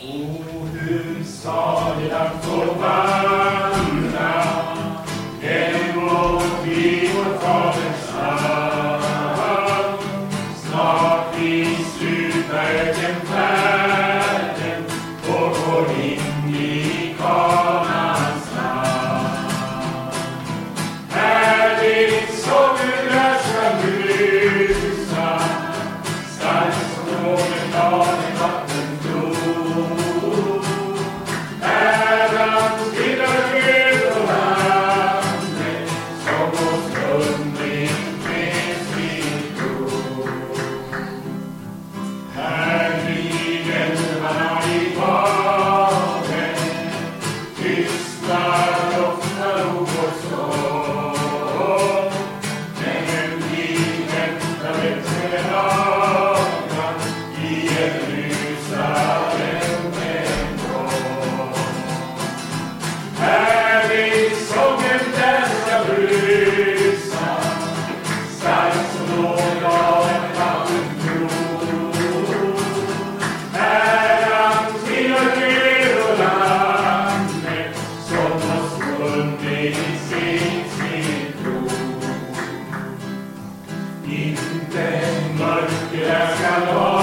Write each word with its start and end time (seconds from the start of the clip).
O 0.00 0.38
hus 0.72 1.40
stadig 1.40 2.08
langt 2.08 2.44
so 2.44 2.76
bad? 2.80 3.47
Graças 86.04 86.68
a. 86.68 86.97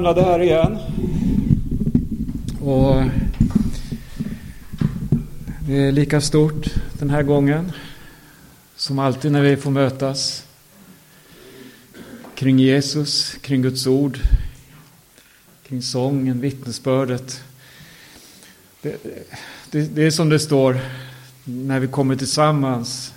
samlade 0.00 0.22
här 0.22 0.42
igen. 0.42 0.78
Och 2.62 3.02
det 5.66 5.76
är 5.76 5.92
lika 5.92 6.20
stort 6.20 6.66
den 6.98 7.10
här 7.10 7.22
gången 7.22 7.72
som 8.76 8.98
alltid 8.98 9.32
när 9.32 9.42
vi 9.42 9.56
får 9.56 9.70
mötas 9.70 10.44
kring 12.34 12.58
Jesus, 12.58 13.34
kring 13.40 13.62
Guds 13.62 13.86
ord, 13.86 14.18
kring 15.68 15.82
sången, 15.82 16.40
vittnesbördet. 16.40 17.42
Det, 18.82 18.96
det, 19.70 19.82
det 19.94 20.02
är 20.02 20.10
som 20.10 20.28
det 20.28 20.38
står, 20.38 20.78
när 21.44 21.80
vi 21.80 21.86
kommer 21.88 22.16
tillsammans 22.16 23.12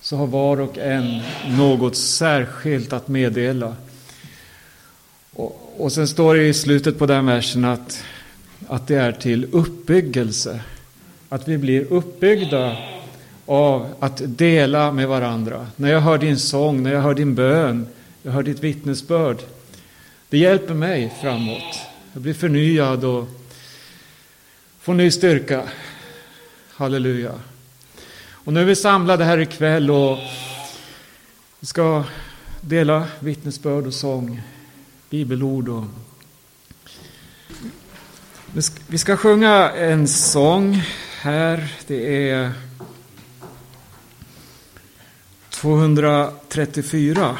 så 0.00 0.16
har 0.16 0.26
var 0.26 0.60
och 0.60 0.78
en 0.78 1.20
något 1.48 1.96
särskilt 1.96 2.92
att 2.92 3.08
meddela. 3.08 3.76
Och, 5.80 5.92
sen 5.92 6.08
står 6.08 6.34
det 6.34 6.46
i 6.46 6.54
slutet 6.54 6.98
på 6.98 7.06
den 7.06 7.26
versen 7.26 7.64
att, 7.64 8.04
att 8.68 8.86
det 8.86 8.96
är 8.96 9.12
till 9.12 9.46
uppbyggelse. 9.52 10.60
Att 11.28 11.48
vi 11.48 11.58
blir 11.58 11.92
uppbyggda 11.92 12.76
av 13.46 13.94
att 14.00 14.22
dela 14.24 14.92
med 14.92 15.08
varandra. 15.08 15.66
När 15.76 15.92
jag 15.92 16.00
hör 16.00 16.18
din 16.18 16.38
sång, 16.38 16.82
när 16.82 16.92
jag 16.92 17.00
hör 17.00 17.14
din 17.14 17.34
bön, 17.34 17.86
jag 18.22 18.32
hör 18.32 18.42
ditt 18.42 18.60
vittnesbörd. 18.60 19.36
Det 20.28 20.38
hjälper 20.38 20.74
mig 20.74 21.14
framåt. 21.20 21.78
jag 22.12 22.22
blir 22.22 22.34
förnyad 22.34 23.04
och 23.04 23.28
får 24.80 24.94
ny 24.94 25.10
styrka. 25.10 25.62
Halleluja. 26.70 27.32
Och 28.28 28.52
nu 28.52 28.60
är 28.60 28.64
vi 28.64 28.76
samlade 28.76 29.24
här 29.24 29.38
ikväll 29.38 29.90
och 29.90 30.18
vi 31.60 31.66
ska 31.66 32.04
dela 32.60 33.04
vittnesbörd 33.20 33.86
och 33.86 33.94
sång, 33.94 34.42
bibelord 35.10 35.68
och 35.68 35.84
vi 38.86 38.98
ska 38.98 39.16
sjunga 39.16 39.70
en 39.70 40.08
sång 40.08 40.82
här. 41.20 41.68
Det 41.86 42.30
är 42.30 42.52
234. 45.50 47.38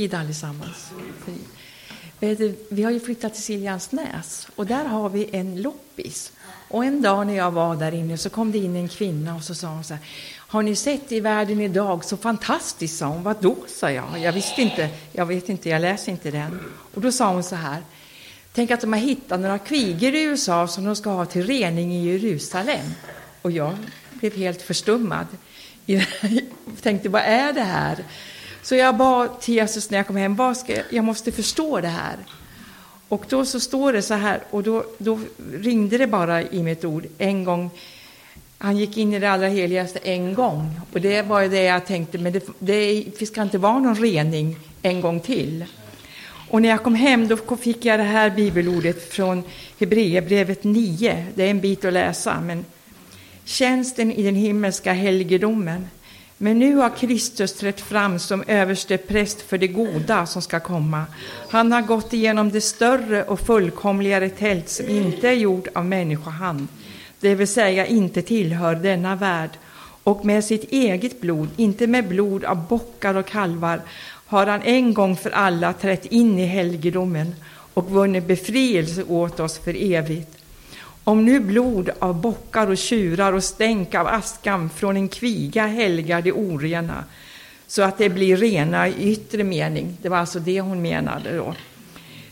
Frid 0.00 0.14
allesammans. 0.14 0.90
Vi 2.68 2.82
har 2.82 2.90
ju 2.90 3.00
flyttat 3.00 3.34
till 3.34 3.42
Siljansnäs 3.42 4.48
och 4.56 4.66
där 4.66 4.84
har 4.84 5.08
vi 5.08 5.28
en 5.32 5.62
loppis. 5.62 6.32
Och 6.68 6.84
en 6.84 7.02
dag 7.02 7.26
när 7.26 7.34
jag 7.34 7.50
var 7.50 7.76
där 7.76 7.94
inne 7.94 8.18
så 8.18 8.30
kom 8.30 8.52
det 8.52 8.58
in 8.58 8.76
en 8.76 8.88
kvinna 8.88 9.36
och 9.36 9.42
så 9.42 9.54
sa 9.54 9.68
hon 9.68 9.84
så 9.84 9.94
här, 9.94 10.02
har 10.36 10.62
ni 10.62 10.76
sett 10.76 11.12
i 11.12 11.20
världen 11.20 11.60
idag 11.60 12.04
så 12.04 12.16
fantastiskt, 12.16 12.98
sa 12.98 13.06
hon. 13.06 13.22
Vadå, 13.22 13.56
sa 13.68 13.90
jag. 13.90 14.18
Jag 14.18 14.32
visste 14.32 14.62
inte, 14.62 14.88
jag 15.12 15.26
vet 15.26 15.48
inte, 15.48 15.68
jag 15.68 15.80
läser 15.82 16.12
inte 16.12 16.30
den. 16.30 16.60
Och 16.94 17.00
då 17.00 17.12
sa 17.12 17.32
hon 17.32 17.42
så 17.42 17.56
här, 17.56 17.82
tänk 18.52 18.70
att 18.70 18.80
de 18.80 18.92
har 18.92 19.00
hittat 19.00 19.40
några 19.40 19.58
kvigor 19.58 20.14
i 20.14 20.22
USA 20.22 20.68
som 20.68 20.84
de 20.84 20.96
ska 20.96 21.10
ha 21.10 21.26
till 21.26 21.46
rening 21.46 21.92
i 21.92 22.12
Jerusalem. 22.12 22.86
Och 23.42 23.50
jag 23.50 23.76
blev 24.12 24.36
helt 24.36 24.62
förstummad. 24.62 25.26
Jag 25.86 26.06
tänkte, 26.82 27.08
vad 27.08 27.22
är 27.22 27.52
det 27.52 27.62
här? 27.62 28.04
Så 28.70 28.76
jag 28.76 28.96
bad 28.96 29.40
till 29.40 29.54
Jesus 29.54 29.90
när 29.90 29.98
jag 29.98 30.06
kom 30.06 30.16
hem, 30.16 30.36
vad 30.36 30.56
ska 30.56 30.76
jag, 30.76 30.84
jag 30.90 31.04
måste 31.04 31.32
förstå 31.32 31.80
det 31.80 31.88
här. 31.88 32.16
Och 33.08 33.24
då 33.28 33.44
så 33.44 33.60
står 33.60 33.92
det 33.92 34.02
så 34.02 34.14
här, 34.14 34.40
och 34.50 34.62
då, 34.62 34.84
då 34.98 35.20
ringde 35.52 35.98
det 35.98 36.06
bara 36.06 36.42
i 36.42 36.62
mitt 36.62 36.84
ord 36.84 37.06
en 37.18 37.44
gång. 37.44 37.70
Han 38.58 38.76
gick 38.76 38.96
in 38.96 39.14
i 39.14 39.18
det 39.18 39.30
allra 39.30 39.48
heligaste 39.48 39.98
en 39.98 40.34
gång. 40.34 40.80
Och 40.92 41.00
det 41.00 41.22
var 41.22 41.42
det 41.42 41.62
jag 41.62 41.86
tänkte, 41.86 42.18
men 42.18 42.32
det, 42.32 42.44
det 43.18 43.26
ska 43.26 43.42
inte 43.42 43.58
vara 43.58 43.78
någon 43.78 43.96
rening 43.96 44.56
en 44.82 45.00
gång 45.00 45.20
till. 45.20 45.64
Och 46.50 46.62
när 46.62 46.68
jag 46.68 46.82
kom 46.82 46.94
hem 46.94 47.28
då 47.28 47.56
fick 47.56 47.84
jag 47.84 48.00
det 48.00 48.04
här 48.04 48.30
bibelordet 48.30 49.12
från 49.12 49.42
Hebreerbrevet 49.78 50.64
9. 50.64 51.26
Det 51.34 51.42
är 51.42 51.50
en 51.50 51.60
bit 51.60 51.84
att 51.84 51.92
läsa, 51.92 52.40
men 52.40 52.64
tjänsten 53.44 54.12
i 54.12 54.22
den 54.22 54.34
himmelska 54.34 54.92
helgedomen 54.92 55.86
men 56.42 56.58
nu 56.58 56.76
har 56.76 56.96
Kristus 56.96 57.52
trätt 57.52 57.80
fram 57.80 58.18
som 58.18 58.44
överste 58.46 58.96
präst 58.96 59.40
för 59.40 59.58
det 59.58 59.68
goda 59.68 60.26
som 60.26 60.42
ska 60.42 60.60
komma. 60.60 61.04
Han 61.48 61.72
har 61.72 61.82
gått 61.82 62.12
igenom 62.12 62.50
det 62.50 62.60
större 62.60 63.24
och 63.24 63.40
fullkomligare 63.40 64.28
tält 64.28 64.68
som 64.68 64.88
inte 64.88 65.28
är 65.28 65.32
gjort 65.32 65.66
av 65.74 65.84
människohand, 65.84 66.68
det 67.20 67.34
vill 67.34 67.48
säga 67.48 67.86
inte 67.86 68.22
tillhör 68.22 68.74
denna 68.74 69.16
värld. 69.16 69.50
och 70.04 70.24
med 70.24 70.44
sitt 70.44 70.72
eget 70.72 71.20
blod, 71.20 71.48
inte 71.56 71.86
med 71.86 72.08
blod 72.08 72.44
av 72.44 72.68
bockar 72.68 73.14
och 73.14 73.26
kalvar, 73.26 73.80
har 74.26 74.46
han 74.46 74.62
en 74.62 74.94
gång 74.94 75.16
för 75.16 75.30
alla 75.30 75.72
trätt 75.72 76.06
in 76.06 76.38
i 76.38 76.46
helgedomen 76.46 77.34
och 77.74 77.90
vunnit 77.90 78.26
befrielse 78.26 79.04
åt 79.04 79.40
oss 79.40 79.58
för 79.58 79.92
evigt. 79.94 80.39
Om 81.04 81.24
nu 81.24 81.40
blod 81.40 81.90
av 81.98 82.20
bockar 82.20 82.66
och 82.70 82.78
tjurar 82.78 83.32
och 83.32 83.44
stänk 83.44 83.94
av 83.94 84.06
askan 84.06 84.70
från 84.70 84.96
en 84.96 85.08
kviga 85.08 85.66
helgar 85.66 86.22
det 86.22 86.32
orena, 86.32 87.04
så 87.66 87.82
att 87.82 87.98
det 87.98 88.08
blir 88.08 88.36
rena 88.36 88.88
i 88.88 89.12
yttre 89.12 89.44
mening. 89.44 89.96
Det 90.02 90.08
var 90.08 90.18
alltså 90.18 90.38
det 90.38 90.60
hon 90.60 90.82
menade 90.82 91.36
då. 91.36 91.54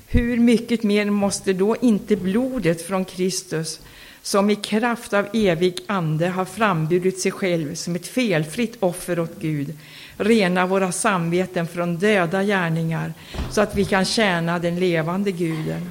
Hur 0.07 0.37
mycket 0.37 0.83
mer 0.83 1.05
måste 1.05 1.53
då 1.53 1.77
inte 1.81 2.17
blodet 2.17 2.87
från 2.87 3.05
Kristus, 3.05 3.81
som 4.23 4.51
i 4.51 4.57
kraft 4.57 5.13
av 5.13 5.27
evig 5.33 5.79
ande 5.87 6.29
har 6.29 6.45
framburit 6.45 7.21
sig 7.21 7.33
själv 7.33 7.75
som 7.75 7.97
ett 7.97 8.07
felfritt 8.07 8.77
offer 8.81 9.19
åt 9.19 9.41
Gud, 9.41 9.79
rena 10.17 10.67
våra 10.67 10.93
samveten 10.93 11.67
från 11.67 11.97
döda 11.97 12.43
gärningar, 12.43 13.15
så 13.51 13.61
att 13.61 13.75
vi 13.75 13.85
kan 13.85 14.05
tjäna 14.05 14.59
den 14.59 14.81
levande 14.81 15.33
Guden. 15.33 15.91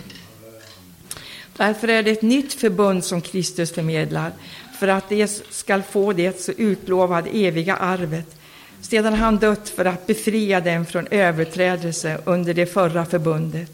Därför 1.58 1.88
är 1.88 2.04
det 2.04 2.12
ett 2.12 2.22
nytt 2.22 2.54
förbund 2.54 3.04
som 3.04 3.22
Kristus 3.22 3.72
förmedlar, 3.72 4.32
för 4.80 4.88
att 4.88 5.10
det 5.10 5.28
skall 5.50 5.82
få 5.82 6.14
det 6.14 6.42
så 6.42 6.52
utlovade 6.52 7.30
eviga 7.30 7.76
arvet, 7.76 8.36
sedan 8.82 9.14
han 9.14 9.38
dött 9.38 9.70
för 9.70 9.86
att 9.86 10.08
befria 10.08 10.62
dem 10.62 10.86
från 10.86 11.08
överträdelse 11.12 12.18
under 12.26 12.54
det 12.54 12.66
förra 12.66 13.06
förbundet. 13.06 13.72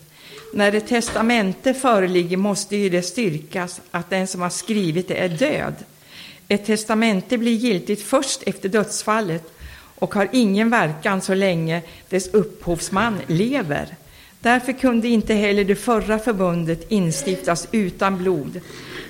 När 0.53 0.75
ett 0.75 0.87
testamente 0.87 1.73
föreligger 1.73 2.37
måste 2.37 2.75
ju 2.75 2.89
det 2.89 3.01
styrkas 3.01 3.81
att 3.91 4.09
den 4.09 4.27
som 4.27 4.41
har 4.41 4.49
skrivit 4.49 5.07
det 5.07 5.23
är 5.23 5.29
död. 5.29 5.73
Ett 6.47 6.65
testamente 6.65 7.37
blir 7.37 7.51
giltigt 7.51 8.03
först 8.03 8.43
efter 8.45 8.69
dödsfallet 8.69 9.53
och 9.95 10.13
har 10.13 10.29
ingen 10.31 10.69
verkan 10.69 11.21
så 11.21 11.33
länge 11.33 11.81
dess 12.09 12.27
upphovsman 12.27 13.19
lever. 13.27 13.87
Därför 14.43 14.73
kunde 14.73 15.07
inte 15.07 15.33
heller 15.33 15.63
det 15.63 15.75
förra 15.75 16.19
förbundet 16.19 16.91
instiftas 16.91 17.67
utan 17.71 18.17
blod. 18.17 18.61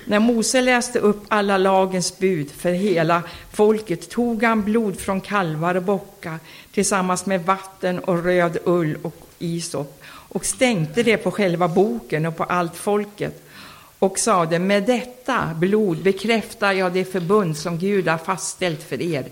När 0.04 0.18
Mose 0.18 0.60
läste 0.60 0.98
upp 0.98 1.24
alla 1.28 1.58
lagens 1.58 2.18
bud 2.18 2.50
för 2.50 2.72
hela 2.72 3.22
folket 3.52 4.10
tog 4.10 4.42
han 4.42 4.62
blod 4.62 5.00
från 5.00 5.20
kalvar 5.20 5.74
och 5.74 5.82
bockar 5.82 6.38
tillsammans 6.72 7.26
med 7.26 7.44
vatten 7.44 7.98
och 7.98 8.24
röd 8.24 8.58
ull 8.64 8.98
och 9.02 9.16
isop 9.38 10.02
och 10.06 10.44
stänkte 10.44 11.02
det 11.02 11.16
på 11.16 11.30
själva 11.30 11.68
boken 11.68 12.26
och 12.26 12.36
på 12.36 12.44
allt 12.44 12.76
folket 12.76 13.42
och 13.98 14.18
sade 14.18 14.58
med 14.58 14.82
detta 14.82 15.50
blod 15.56 16.02
bekräftar 16.02 16.72
jag 16.72 16.92
det 16.92 17.04
förbund 17.04 17.56
som 17.56 17.78
Gud 17.78 18.08
har 18.08 18.18
fastställt 18.18 18.82
för 18.82 19.02
er. 19.02 19.24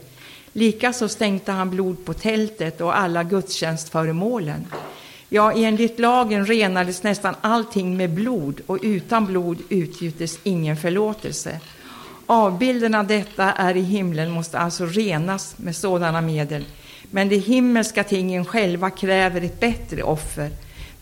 Likaså 0.53 1.09
stänkte 1.09 1.53
han 1.53 1.71
blod 1.71 2.05
på 2.05 2.15
tältet 2.15 2.81
och 2.81 2.99
alla 2.99 3.23
gudstjänstföremålen. 3.23 4.67
Ja, 5.35 5.53
enligt 5.53 5.99
lagen 5.99 6.47
renades 6.47 7.03
nästan 7.03 7.35
allting 7.41 7.97
med 7.97 8.11
blod 8.11 8.61
och 8.67 8.79
utan 8.83 9.27
blod 9.27 9.59
utgjutes 9.69 10.39
ingen 10.43 10.77
förlåtelse. 10.77 11.61
Avbilden 12.27 12.95
av 12.95 13.07
detta 13.07 13.53
är 13.53 13.77
i 13.77 13.81
himlen 13.81 14.31
måste 14.31 14.59
alltså 14.59 14.87
renas 14.87 15.55
med 15.59 15.77
sådana 15.77 16.21
medel. 16.21 16.65
Men 17.11 17.29
de 17.29 17.37
himmelska 17.37 18.05
tingen 18.05 18.45
själva 18.45 18.91
kräver 18.91 19.41
ett 19.41 19.61
bättre 19.61 20.03
offer. 20.03 20.51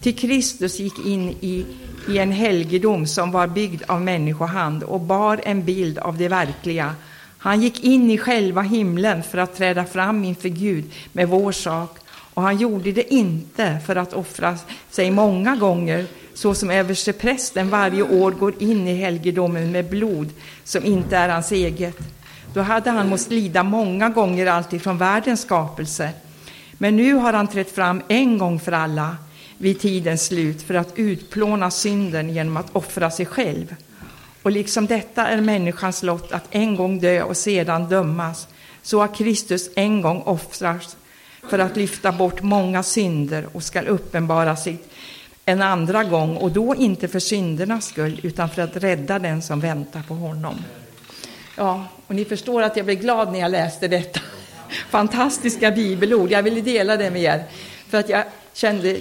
Till 0.00 0.16
Kristus 0.16 0.80
gick 0.80 1.06
in 1.06 1.30
i, 1.30 1.66
i 2.08 2.18
en 2.18 2.32
helgedom 2.32 3.06
som 3.06 3.30
var 3.30 3.46
byggd 3.46 3.82
av 3.86 4.02
människohand 4.02 4.82
och 4.82 5.00
bar 5.00 5.40
en 5.44 5.64
bild 5.64 5.98
av 5.98 6.18
det 6.18 6.28
verkliga. 6.28 6.94
Han 7.38 7.62
gick 7.62 7.84
in 7.84 8.10
i 8.10 8.18
själva 8.18 8.62
himlen 8.62 9.22
för 9.22 9.38
att 9.38 9.56
träda 9.56 9.84
fram 9.84 10.24
inför 10.24 10.48
Gud 10.48 10.84
med 11.12 11.28
vår 11.28 11.52
sak 11.52 11.99
och 12.34 12.42
han 12.42 12.58
gjorde 12.58 12.92
det 12.92 13.14
inte 13.14 13.78
för 13.86 13.96
att 13.96 14.12
offra 14.12 14.58
sig 14.90 15.10
många 15.10 15.56
gånger 15.56 16.06
så 16.34 16.54
som 16.54 16.70
översteprästen 16.70 17.70
varje 17.70 18.02
år 18.02 18.30
går 18.30 18.62
in 18.62 18.88
i 18.88 18.94
helgedomen 18.94 19.72
med 19.72 19.88
blod 19.90 20.30
som 20.64 20.84
inte 20.84 21.16
är 21.16 21.28
hans 21.28 21.52
eget. 21.52 21.98
Då 22.54 22.60
hade 22.60 22.90
han 22.90 23.08
måst 23.08 23.30
lida 23.30 23.62
många 23.62 24.08
gånger 24.08 24.46
alltifrån 24.46 24.98
världens 24.98 25.40
skapelse. 25.40 26.10
Men 26.72 26.96
nu 26.96 27.14
har 27.14 27.32
han 27.32 27.48
trätt 27.48 27.74
fram 27.74 28.02
en 28.08 28.38
gång 28.38 28.60
för 28.60 28.72
alla 28.72 29.16
vid 29.58 29.80
tidens 29.80 30.26
slut 30.26 30.62
för 30.62 30.74
att 30.74 30.92
utplåna 30.96 31.70
synden 31.70 32.30
genom 32.30 32.56
att 32.56 32.76
offra 32.76 33.10
sig 33.10 33.26
själv. 33.26 33.74
Och 34.42 34.50
liksom 34.50 34.86
detta 34.86 35.26
är 35.26 35.40
människans 35.40 36.02
lott 36.02 36.32
att 36.32 36.44
en 36.50 36.76
gång 36.76 37.00
dö 37.00 37.22
och 37.22 37.36
sedan 37.36 37.88
dömas, 37.88 38.48
så 38.82 39.00
har 39.00 39.14
Kristus 39.14 39.70
en 39.76 40.02
gång 40.02 40.22
offrats 40.22 40.96
för 41.50 41.58
att 41.58 41.76
lyfta 41.76 42.12
bort 42.12 42.42
många 42.42 42.82
synder 42.82 43.46
och 43.52 43.62
skall 43.62 43.88
uppenbara 43.88 44.56
sig 44.56 44.78
en 45.44 45.62
andra 45.62 46.04
gång, 46.04 46.36
och 46.36 46.50
då 46.50 46.74
inte 46.74 47.08
för 47.08 47.18
syndernas 47.18 47.86
skull, 47.86 48.20
utan 48.22 48.50
för 48.50 48.62
att 48.62 48.76
rädda 48.76 49.18
den 49.18 49.42
som 49.42 49.60
väntar 49.60 50.02
på 50.02 50.14
honom. 50.14 50.54
Ja, 51.56 51.84
och 52.06 52.14
ni 52.14 52.24
förstår 52.24 52.62
att 52.62 52.76
jag 52.76 52.86
blev 52.86 52.98
glad 52.98 53.32
när 53.32 53.40
jag 53.40 53.50
läste 53.50 53.88
detta 53.88 54.20
fantastiska 54.90 55.70
bibelord. 55.70 56.30
Jag 56.30 56.42
ville 56.42 56.60
dela 56.60 56.96
det 56.96 57.10
med 57.10 57.22
er, 57.22 57.44
för 57.88 57.98
att 57.98 58.08
jag 58.08 58.24
kände 58.52 59.00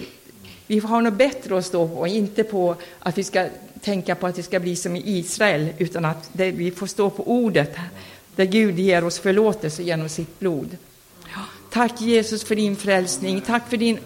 vi 0.68 0.80
har 0.80 1.02
något 1.02 1.14
bättre 1.14 1.58
att 1.58 1.66
stå 1.66 1.88
på, 1.88 2.08
inte 2.08 2.44
på 2.44 2.76
att 3.00 3.18
vi 3.18 3.24
ska 3.24 3.48
tänka 3.82 4.16
på 4.16 4.28
att 4.28 4.36
det 4.36 4.44
ska 4.44 4.60
bli 4.60 4.76
som 4.76 4.96
i 4.96 5.04
Israel, 5.06 5.68
utan 5.78 6.06
att 6.06 6.30
det, 6.34 6.52
vi 6.52 6.72
får 6.72 6.88
stå 6.88 7.10
på 7.10 7.24
ordet, 7.28 7.76
där 8.36 8.46
Gud 8.46 8.80
ger 8.80 9.04
oss 9.04 9.20
förlåtelse 9.20 9.84
genom 9.84 10.10
sitt 10.10 10.40
blod. 10.40 10.78
Tack 11.70 12.02
Jesus 12.02 12.44
för 12.44 12.56
din 12.56 12.76
frälsning, 12.76 13.42
tack 13.42 13.70
för 13.70 13.78
din 13.78 14.00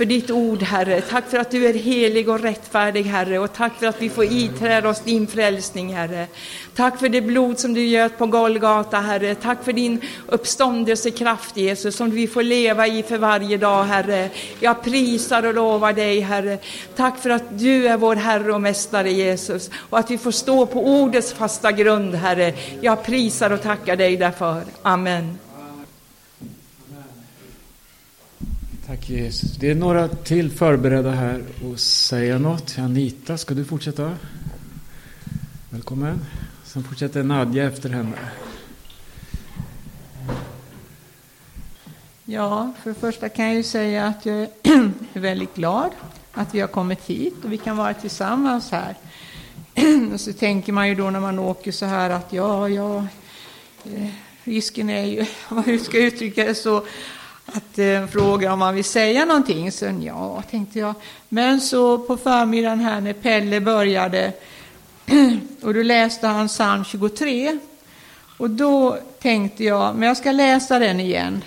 för 0.00 0.04
ditt 0.04 0.30
ord, 0.30 0.62
Herre. 0.62 1.00
Tack 1.00 1.30
för 1.30 1.38
att 1.38 1.50
du 1.50 1.66
är 1.66 1.74
helig 1.74 2.28
och 2.28 2.40
rättfärdig, 2.40 3.02
Herre. 3.02 3.38
Och 3.38 3.52
tack 3.52 3.72
för 3.78 3.86
att 3.86 4.02
vi 4.02 4.08
får 4.08 4.24
iträda 4.24 4.88
oss 4.88 5.00
din 5.00 5.26
frälsning, 5.26 5.94
Herre. 5.94 6.26
Tack 6.74 6.98
för 6.98 7.08
det 7.08 7.20
blod 7.20 7.58
som 7.58 7.74
du 7.74 7.86
göt 7.86 8.18
på 8.18 8.26
Golgata, 8.26 8.96
Herre. 8.96 9.34
Tack 9.34 9.64
för 9.64 9.72
din 9.72 10.00
uppståndelsekraft, 10.26 11.56
Jesus, 11.56 11.96
som 11.96 12.10
vi 12.10 12.26
får 12.26 12.42
leva 12.42 12.86
i 12.86 13.02
för 13.02 13.18
varje 13.18 13.56
dag, 13.56 13.84
Herre. 13.84 14.30
Jag 14.60 14.84
prisar 14.84 15.46
och 15.46 15.54
lovar 15.54 15.92
dig, 15.92 16.20
Herre. 16.20 16.58
Tack 16.96 17.18
för 17.18 17.30
att 17.30 17.58
du 17.58 17.88
är 17.88 17.96
vår 17.96 18.16
Herre 18.16 18.52
och 18.52 18.60
Mästare, 18.60 19.10
Jesus. 19.10 19.70
Och 19.90 19.98
att 19.98 20.10
vi 20.10 20.18
får 20.18 20.30
stå 20.30 20.66
på 20.66 20.86
ordets 20.86 21.32
fasta 21.32 21.72
grund, 21.72 22.14
Herre. 22.14 22.54
Jag 22.80 23.04
prisar 23.04 23.50
och 23.50 23.62
tackar 23.62 23.96
dig 23.96 24.16
därför. 24.16 24.62
Amen. 24.82 25.49
Tack 29.00 29.10
Jesus. 29.10 29.56
Det 29.56 29.70
är 29.70 29.74
några 29.74 30.08
till 30.08 30.50
förberedda 30.50 31.10
här 31.10 31.44
och 31.64 31.80
säga 31.80 32.38
något. 32.38 32.78
Anita, 32.78 33.38
ska 33.38 33.54
du 33.54 33.64
fortsätta? 33.64 34.16
Välkommen. 35.70 36.26
Sen 36.64 36.84
fortsätter 36.84 37.22
Nadja 37.22 37.64
efter 37.64 37.88
henne. 37.88 38.16
Ja, 42.24 42.72
för 42.82 42.90
det 42.90 43.00
första 43.00 43.28
kan 43.28 43.44
jag 43.44 43.54
ju 43.54 43.62
säga 43.62 44.06
att 44.06 44.26
jag 44.26 44.36
är 44.36 44.92
väldigt 45.20 45.54
glad 45.54 45.90
att 46.32 46.54
vi 46.54 46.60
har 46.60 46.68
kommit 46.68 47.04
hit 47.04 47.44
och 47.44 47.52
vi 47.52 47.58
kan 47.58 47.76
vara 47.76 47.94
tillsammans 47.94 48.70
här. 48.70 48.94
Och 50.14 50.20
så 50.20 50.32
tänker 50.32 50.72
man 50.72 50.88
ju 50.88 50.94
då 50.94 51.10
när 51.10 51.20
man 51.20 51.38
åker 51.38 51.72
så 51.72 51.86
här 51.86 52.10
att 52.10 52.32
ja, 52.32 52.68
ja, 52.68 53.06
eh, 53.84 54.06
risken 54.44 54.90
är 54.90 55.04
ju, 55.04 55.20
om 55.48 55.56
man 55.56 55.78
ska 55.78 55.98
uttrycka 55.98 56.44
det 56.44 56.54
så, 56.54 56.84
att 57.52 57.78
eh, 57.78 58.06
fråga 58.06 58.52
om 58.52 58.58
man 58.58 58.74
vill 58.74 58.84
säga 58.84 59.24
någonting. 59.24 59.72
Så 59.72 60.00
ja, 60.02 60.42
tänkte 60.50 60.78
jag. 60.78 60.94
Men 61.28 61.60
så 61.60 61.98
på 61.98 62.16
förmiddagen 62.16 62.80
här 62.80 63.00
när 63.00 63.12
Pelle 63.12 63.60
började 63.60 64.32
och 65.62 65.74
då 65.74 65.82
läste 65.82 66.26
han 66.26 66.48
psalm 66.48 66.84
23. 66.84 67.58
Och 68.36 68.50
då 68.50 68.98
tänkte 69.22 69.64
jag, 69.64 69.96
men 69.96 70.08
jag 70.08 70.16
ska 70.16 70.32
läsa 70.32 70.78
den 70.78 71.00
igen. 71.00 71.44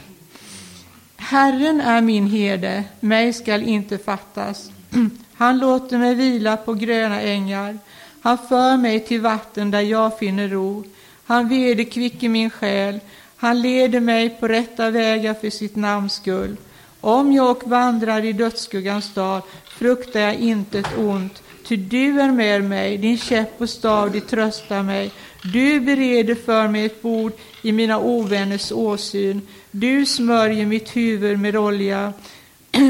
Herren 1.17 1.81
är 1.81 2.01
min 2.01 2.27
herde, 2.27 2.83
mig 2.99 3.33
skall 3.33 3.63
inte 3.63 3.97
fattas. 3.97 4.71
Han 5.33 5.59
låter 5.59 5.97
mig 5.97 6.15
vila 6.15 6.57
på 6.57 6.73
gröna 6.73 7.21
ängar. 7.21 7.79
Han 8.21 8.37
för 8.37 8.77
mig 8.77 8.99
till 8.99 9.21
vatten 9.21 9.71
där 9.71 9.81
jag 9.81 10.19
finner 10.19 10.47
ro. 10.47 10.83
Han 11.25 11.49
vederkvicker 11.49 12.29
min 12.29 12.49
själ. 12.49 12.99
Han 13.43 13.61
leder 13.61 13.99
mig 13.99 14.29
på 14.29 14.47
rätta 14.47 14.89
vägar 14.89 15.33
för 15.33 15.49
sitt 15.49 15.75
namns 15.75 16.13
skull. 16.13 16.57
Om 17.01 17.33
jag 17.33 17.67
vandrar 17.67 18.25
i 18.25 18.33
dödsskuggans 18.33 19.13
dal 19.13 19.41
fruktar 19.65 20.19
jag 20.19 20.35
intet 20.35 20.85
ont, 20.97 21.43
ty 21.67 21.75
du 21.75 22.21
är 22.21 22.31
med 22.31 22.63
mig, 22.63 22.97
din 22.97 23.17
käpp 23.17 23.61
och 23.61 23.69
stav, 23.69 24.11
de 24.11 24.21
tröstar 24.21 24.83
mig. 24.83 25.11
Du 25.53 25.79
bereder 25.79 26.35
för 26.35 26.67
mig 26.67 26.85
ett 26.85 27.01
bord 27.01 27.33
i 27.61 27.71
mina 27.71 27.99
ovänners 27.99 28.71
åsyn. 28.71 29.41
Du 29.71 30.05
smörjer 30.05 30.65
mitt 30.65 30.95
huvud 30.95 31.39
med 31.39 31.55
olja 31.55 32.13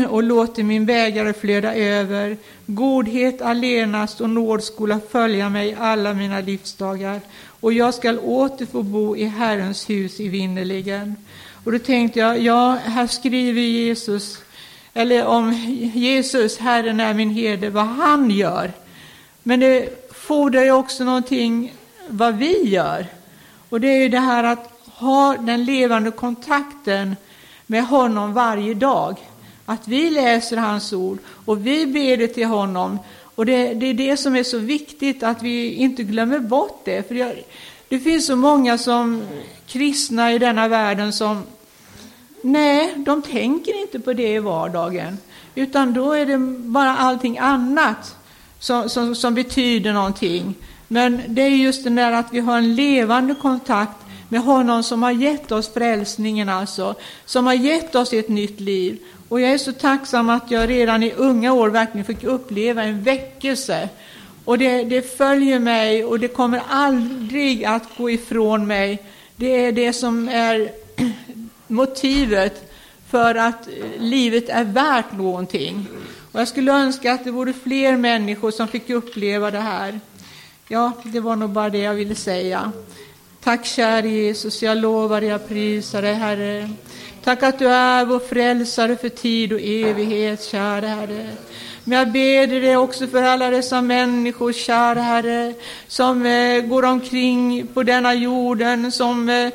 och 0.09 0.23
låter 0.23 0.63
min 0.63 0.85
bägare 0.85 1.33
flöda 1.33 1.75
över. 1.75 2.37
Godhet 2.65 3.41
allenast 3.41 4.21
och 4.21 4.29
nåd 4.29 4.63
skola 4.63 4.99
följa 5.11 5.49
mig 5.49 5.75
alla 5.79 6.13
mina 6.13 6.39
livsdagar 6.39 7.21
och 7.63 7.73
jag 7.73 7.93
skall 7.93 8.19
åter 8.19 8.65
få 8.65 8.83
bo 8.83 9.15
i 9.15 9.25
Herrens 9.25 9.89
hus 9.89 10.19
i 10.19 10.27
vinnerligen. 10.27 11.15
Och 11.63 11.71
då 11.71 11.79
tänkte 11.79 12.19
jag, 12.19 12.39
ja, 12.39 12.77
här 12.85 13.07
skriver 13.07 13.61
Jesus, 13.61 14.37
eller 14.93 15.25
om 15.25 15.53
Jesus, 15.93 16.57
Herren 16.57 16.99
är 16.99 17.13
min 17.13 17.29
herde, 17.29 17.69
vad 17.69 17.85
han 17.85 18.31
gör. 18.31 18.71
Men 19.43 19.59
det 19.59 19.89
fordrar 20.13 20.63
ju 20.63 20.71
också 20.71 21.03
någonting 21.03 21.73
vad 22.07 22.35
vi 22.35 22.69
gör. 22.69 23.05
Och 23.69 23.81
det 23.81 23.87
är 23.87 24.01
ju 24.01 24.09
det 24.09 24.19
här 24.19 24.43
att 24.43 24.71
ha 24.85 25.37
den 25.37 25.65
levande 25.65 26.11
kontakten 26.11 27.15
med 27.67 27.85
honom 27.85 28.33
varje 28.33 28.73
dag. 28.73 29.17
Att 29.65 29.87
vi 29.87 30.09
läser 30.09 30.57
hans 30.57 30.93
ord 30.93 31.17
och 31.45 31.67
vi 31.67 31.85
ber 31.85 32.17
det 32.17 32.27
till 32.27 32.47
honom. 32.47 32.99
Och 33.35 33.45
det, 33.45 33.73
det 33.73 33.85
är 33.85 33.93
det 33.93 34.17
som 34.17 34.35
är 34.35 34.43
så 34.43 34.57
viktigt 34.57 35.23
att 35.23 35.41
vi 35.41 35.73
inte 35.73 36.03
glömmer 36.03 36.39
bort 36.39 36.81
det. 36.85 37.07
För 37.07 37.15
det, 37.15 37.35
det 37.87 37.99
finns 37.99 38.25
så 38.25 38.35
många 38.35 38.77
som 38.77 39.23
kristna 39.67 40.33
i 40.33 40.39
denna 40.39 40.67
världen 40.67 41.13
som 41.13 41.43
Nej, 42.45 42.93
de 42.95 43.21
tänker 43.21 43.81
inte 43.81 43.99
på 43.99 44.13
det 44.13 44.33
i 44.33 44.39
vardagen. 44.39 45.17
Utan 45.55 45.93
då 45.93 46.11
är 46.11 46.25
det 46.25 46.37
bara 46.59 46.97
allting 46.97 47.37
annat 47.37 48.15
som, 48.59 48.89
som, 48.89 49.15
som 49.15 49.33
betyder 49.33 49.93
någonting. 49.93 50.55
Men 50.87 51.21
det 51.27 51.41
är 51.41 51.49
just 51.49 51.83
det 51.83 51.89
där 51.89 52.11
att 52.11 52.33
vi 52.33 52.39
har 52.39 52.57
en 52.57 52.75
levande 52.75 53.35
kontakt 53.35 53.97
med 54.29 54.41
honom 54.41 54.83
som 54.83 55.03
har 55.03 55.11
gett 55.11 55.51
oss 55.51 55.73
frälsningen, 55.73 56.49
alltså, 56.49 56.95
som 57.25 57.45
har 57.45 57.53
gett 57.53 57.95
oss 57.95 58.13
ett 58.13 58.29
nytt 58.29 58.59
liv. 58.59 58.99
Och 59.33 59.41
jag 59.41 59.51
är 59.51 59.57
så 59.57 59.73
tacksam 59.73 60.29
att 60.29 60.51
jag 60.51 60.69
redan 60.69 61.03
i 61.03 61.11
unga 61.11 61.53
år 61.53 61.69
verkligen 61.69 62.05
fick 62.05 62.23
uppleva 62.23 62.83
en 62.83 63.03
väckelse. 63.03 63.89
Och 64.45 64.57
det, 64.57 64.83
det 64.83 65.17
följer 65.17 65.59
mig 65.59 66.05
och 66.05 66.19
det 66.19 66.27
kommer 66.27 66.61
aldrig 66.69 67.65
att 67.65 67.97
gå 67.97 68.09
ifrån 68.09 68.67
mig. 68.67 69.03
Det 69.35 69.65
är 69.65 69.71
det 69.71 69.93
som 69.93 70.29
är 70.29 70.71
motivet 71.67 72.73
för 73.09 73.35
att 73.35 73.67
eh, 73.67 73.73
livet 73.99 74.49
är 74.49 74.63
värt 74.63 75.11
någonting. 75.11 75.87
Och 76.31 76.39
jag 76.39 76.47
skulle 76.47 76.71
önska 76.71 77.13
att 77.13 77.23
det 77.23 77.31
vore 77.31 77.53
fler 77.53 77.97
människor 77.97 78.51
som 78.51 78.67
fick 78.67 78.89
uppleva 78.89 79.51
det 79.51 79.59
här. 79.59 79.99
Ja, 80.67 80.91
det 81.03 81.19
var 81.19 81.35
nog 81.35 81.49
bara 81.49 81.69
det 81.69 81.77
jag 81.77 81.93
ville 81.93 82.15
säga. 82.15 82.71
Tack 83.43 83.65
käre 83.65 84.09
Jesus, 84.09 84.63
jag 84.63 84.77
lovar 84.77 85.21
jag 85.21 85.47
prisar 85.47 86.01
dig 86.01 86.13
Herre. 86.13 86.69
Tack 87.23 87.43
att 87.43 87.59
du 87.59 87.67
är 87.67 88.05
vår 88.05 88.19
frälsare 88.19 88.95
för 88.95 89.09
tid 89.09 89.53
och 89.53 89.59
evighet, 89.61 90.43
käre 90.43 90.87
Herre. 90.87 91.29
Men 91.83 91.97
jag 91.97 92.11
ber 92.11 92.47
dig 92.47 92.77
också 92.77 93.07
för 93.07 93.23
alla 93.23 93.49
dessa 93.49 93.81
människor, 93.81 94.53
kära 94.53 95.01
Herre, 95.01 95.53
som 95.87 96.25
eh, 96.25 96.61
går 96.61 96.85
omkring 96.85 97.67
på 97.67 97.83
denna 97.83 98.13
jorden, 98.13 98.91
som 98.91 99.29
eh, 99.29 99.49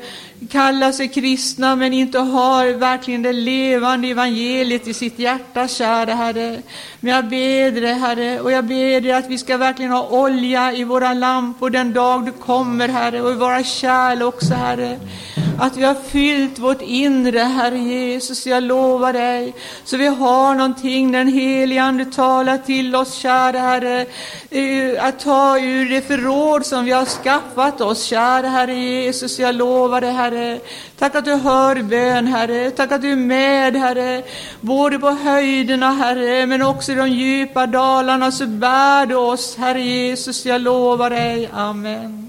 kallar 0.49 0.91
sig 0.91 1.07
kristna 1.07 1.75
men 1.75 1.93
inte 1.93 2.19
har 2.19 2.73
verkligen 2.73 3.21
det 3.21 3.33
levande 3.33 4.07
evangeliet 4.07 4.87
i 4.87 4.93
sitt 4.93 5.19
hjärta, 5.19 5.67
kära 5.67 6.13
Herre. 6.13 6.61
Men 6.99 7.13
jag 7.13 7.25
ber 7.25 7.81
dig, 7.81 7.93
Herre, 7.93 8.39
och 8.39 8.51
jag 8.51 8.65
ber 8.65 9.01
dig 9.01 9.11
att 9.11 9.29
vi 9.29 9.37
ska 9.37 9.57
verkligen 9.57 9.91
ha 9.91 10.07
olja 10.09 10.73
i 10.73 10.83
våra 10.83 11.13
lampor 11.13 11.69
den 11.69 11.93
dag 11.93 12.25
du 12.25 12.31
kommer, 12.31 12.87
Herre, 12.87 13.21
och 13.21 13.31
i 13.31 13.35
våra 13.35 13.63
kärl 13.63 14.23
också, 14.23 14.53
Herre. 14.53 14.99
Att 15.61 15.77
vi 15.77 15.83
har 15.83 15.95
fyllt 15.95 16.59
vårt 16.59 16.81
inre, 16.81 17.39
Herre 17.39 17.77
Jesus, 17.77 18.47
jag 18.47 18.63
lovar 18.63 19.13
dig, 19.13 19.53
så 19.83 19.97
vi 19.97 20.07
har 20.07 20.55
någonting 20.55 21.11
den 21.11 21.27
helige 21.27 21.83
Ande 21.83 22.05
talar 22.05 22.57
till 22.57 22.95
oss, 22.95 23.13
kära 23.13 23.59
Herre, 23.59 24.05
eh, 24.49 25.05
att 25.05 25.19
ta 25.19 25.59
ur 25.59 25.89
det 25.89 26.01
förråd 26.01 26.65
som 26.65 26.85
vi 26.85 26.91
har 26.91 27.05
skaffat 27.05 27.81
oss, 27.81 28.03
kära 28.03 28.47
Herre 28.47 28.73
Jesus, 28.73 29.39
jag 29.39 29.55
lovar 29.55 30.01
dig, 30.01 30.11
Herre. 30.11 30.59
Tack 30.97 31.15
att 31.15 31.25
du 31.25 31.35
hör 31.35 31.81
bön, 31.81 32.27
Herre. 32.27 32.71
Tack 32.71 32.91
att 32.91 33.01
du 33.01 33.11
är 33.11 33.15
med, 33.15 33.75
Herre. 33.75 34.23
Både 34.61 34.99
på 34.99 35.09
höjderna, 35.09 35.91
Herre, 35.91 36.45
men 36.45 36.61
också 36.61 36.91
i 36.91 36.95
de 36.95 37.09
djupa 37.09 37.67
dalarna 37.67 38.31
så 38.31 38.47
bär 38.47 39.05
du 39.05 39.15
oss, 39.15 39.57
Herre 39.57 39.81
Jesus. 39.81 40.45
Jag 40.45 40.61
lovar 40.61 41.09
dig. 41.09 41.49
Amen. 41.53 42.28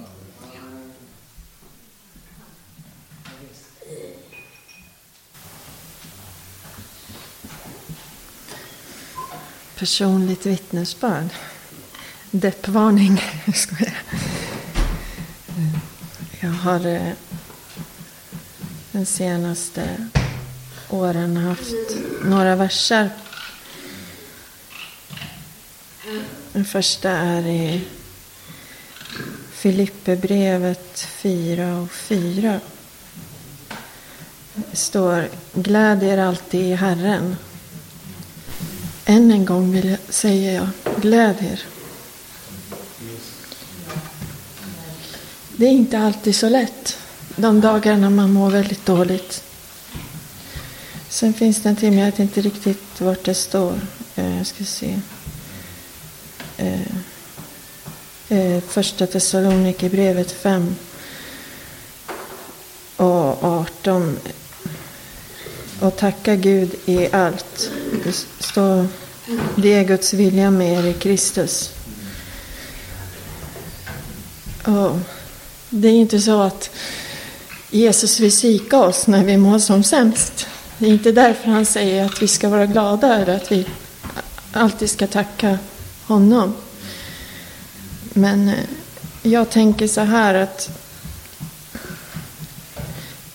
Personligt 9.81 10.47
vittnesbörd. 10.47 11.29
Deppvarning. 12.31 13.23
Jag 16.41 16.51
har 16.51 16.87
eh, 16.87 17.13
de 18.93 19.07
senaste 19.07 20.07
åren 20.89 21.37
haft 21.37 21.97
några 22.25 22.57
verser. 22.57 23.11
Den 26.53 26.65
första 26.65 27.11
är 27.11 27.47
i 27.47 27.85
Filipperbrevet 29.51 31.01
4 31.01 31.77
och 31.81 31.91
4. 31.91 32.61
Det 34.55 34.77
står 34.77 35.29
Gläd 35.55 36.03
er 36.03 36.19
alltid 36.19 36.61
i 36.61 36.75
Herren. 36.75 37.37
Än 39.11 39.31
en 39.31 39.45
gång 39.45 39.73
vill 39.73 39.89
jag 39.89 39.99
säger 40.09 40.55
jag, 40.55 40.69
gläd 41.01 41.37
er. 41.41 41.63
Det 45.57 45.67
är 45.67 45.71
inte 45.71 45.99
alltid 45.99 46.37
så 46.37 46.49
lätt 46.49 46.99
de 47.37 47.61
dagarna 47.61 48.11
man 48.11 48.33
mår 48.33 48.51
väldigt 48.51 48.87
dåligt. 48.87 49.45
Sen 51.09 51.35
finns 51.35 51.63
det 51.63 51.69
en 51.69 51.77
till, 51.77 51.99
jag 51.99 52.05
vet 52.07 52.19
inte 52.19 52.41
riktigt 52.41 53.01
vart 53.01 53.25
det 53.25 53.35
står. 53.35 53.75
Eh, 54.17 54.37
jag 54.37 54.47
ska 54.47 54.65
se. 54.65 55.01
Eh, 56.57 56.81
eh, 58.29 58.63
första 58.63 59.07
Thessalonikerbrevet 59.07 60.33
5 60.33 60.77
och 62.97 63.45
18. 63.45 64.19
Och 65.81 65.97
tacka 65.97 66.37
Gud 66.37 66.75
i 66.85 67.09
allt. 67.13 67.71
Det 68.05 68.27
står 68.39 68.87
det 69.57 69.75
är 69.75 69.85
Guds 69.85 70.13
vilja 70.13 70.51
med 70.51 70.79
er 70.79 70.87
i 70.87 70.95
Kristus. 70.95 71.71
Och 74.65 74.99
det 75.71 75.89
är 75.89 75.93
inte 75.93 76.21
så 76.21 76.41
att 76.41 76.71
Jesus 77.71 78.21
vill 78.21 78.33
svika 78.33 78.79
oss 78.79 79.07
när 79.07 79.25
vi 79.25 79.37
mår 79.37 79.59
som 79.59 79.83
sämst. 79.83 80.47
Det 80.79 80.87
är 80.87 80.91
inte 80.91 81.13
därför 81.13 81.51
han 81.51 81.67
säger 81.67 82.05
att 82.05 82.23
vi 82.23 82.29
ska 82.29 82.49
vara 82.49 82.67
glada 82.67 83.15
eller 83.15 83.37
att 83.37 83.53
vi 83.53 83.67
alltid 84.53 84.91
ska 84.91 85.07
tacka 85.07 85.59
honom. 86.07 86.55
Men 88.13 88.49
eh, 88.49 88.55
jag 89.23 89.51
tänker 89.51 89.87
så 89.87 90.01
här 90.01 90.35
att 90.35 90.80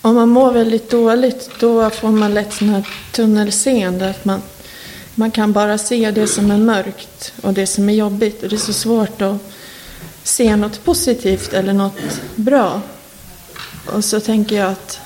om 0.06 0.14
man 0.14 0.28
mår 0.28 0.52
väldigt 0.52 0.90
dåligt 0.90 1.50
då 1.60 1.90
får 1.90 2.08
man 2.10 2.34
lätt 2.34 2.52
sån 2.52 2.68
här 2.68 2.88
tunnelseende. 3.12 4.10
Att 4.10 4.24
man, 4.24 4.42
man 5.14 5.30
kan 5.30 5.52
bara 5.52 5.78
se 5.78 6.10
det 6.10 6.26
som 6.26 6.50
är 6.50 6.58
mörkt 6.58 7.32
och 7.42 7.52
det 7.52 7.66
som 7.66 7.88
är 7.88 7.92
jobbigt. 7.92 8.42
Och 8.42 8.48
det 8.48 8.56
är 8.56 8.58
så 8.58 8.72
svårt 8.72 9.22
att 9.22 9.36
se 10.22 10.56
något 10.56 10.84
positivt 10.84 11.52
eller 11.52 11.72
något 11.72 12.20
bra. 12.34 12.80
Och 13.86 14.04
så 14.04 14.20
tänker 14.20 14.56
jag 14.56 14.70
att 14.70 15.00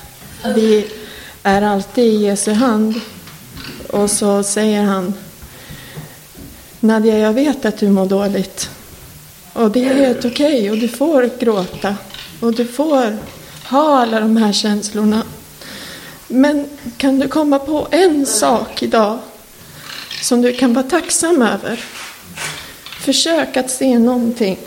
vi 0.54 0.86
är 1.42 1.62
alltid 1.62 2.04
i 2.04 2.24
Jesu 2.24 2.52
hand. 2.52 3.00
Och 3.88 4.10
så 4.10 4.42
säger 4.42 4.82
han 4.82 5.14
Nadja, 6.80 7.18
jag 7.18 7.32
vet 7.32 7.64
att 7.64 7.78
du 7.78 7.88
mår 7.88 8.06
dåligt. 8.06 8.70
Och 9.52 9.70
det 9.70 9.84
är 9.84 9.94
helt 9.94 10.24
okej 10.24 10.58
okay, 10.58 10.70
och 10.70 10.78
du 10.78 10.88
får 10.88 11.30
gråta. 11.40 11.96
Och 12.40 12.54
du 12.54 12.66
får 12.66 13.18
ha 13.70 13.98
alla 13.98 14.20
de 14.20 14.36
här 14.36 14.52
känslorna. 14.52 15.22
Men 16.28 16.68
kan 16.96 17.18
du 17.18 17.28
komma 17.28 17.58
på 17.58 17.88
en 17.90 18.26
sak 18.26 18.82
idag 18.82 19.18
som 20.22 20.42
du 20.42 20.52
kan 20.52 20.74
vara 20.74 20.86
tacksam 20.86 21.42
över? 21.42 21.84
Försök 23.00 23.56
att 23.56 23.70
se 23.70 23.98
någonting 23.98 24.58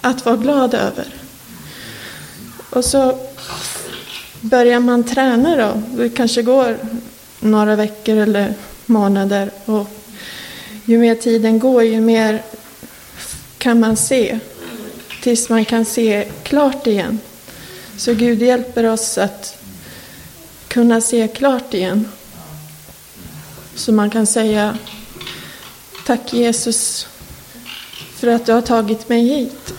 att 0.00 0.24
vara 0.24 0.36
glad 0.36 0.74
över. 0.74 1.06
Och 2.70 2.84
så 2.84 3.18
börjar 4.40 4.80
man 4.80 5.04
träna 5.04 5.56
då. 5.56 5.82
Det 6.02 6.08
kanske 6.08 6.42
går 6.42 6.78
några 7.40 7.76
veckor 7.76 8.16
eller 8.16 8.54
månader. 8.86 9.50
Och 9.64 9.86
ju 10.84 10.98
mer 10.98 11.14
tiden 11.14 11.58
går, 11.58 11.82
ju 11.82 12.00
mer 12.00 12.42
kan 13.58 13.80
man 13.80 13.96
se. 13.96 14.38
Tills 15.22 15.48
man 15.48 15.64
kan 15.64 15.84
se 15.84 16.28
klart 16.42 16.86
igen. 16.86 17.18
Så 17.96 18.14
Gud 18.14 18.42
hjälper 18.42 18.84
oss 18.84 19.18
att 19.18 19.58
kunna 20.68 21.00
se 21.00 21.28
klart 21.28 21.74
igen. 21.74 22.08
Så 23.74 23.92
man 23.92 24.10
kan 24.10 24.26
säga 24.26 24.78
Tack 26.06 26.32
Jesus 26.32 27.06
för 28.16 28.28
att 28.28 28.46
du 28.46 28.52
har 28.52 28.60
tagit 28.60 29.08
mig 29.08 29.24
hit. 29.24 29.74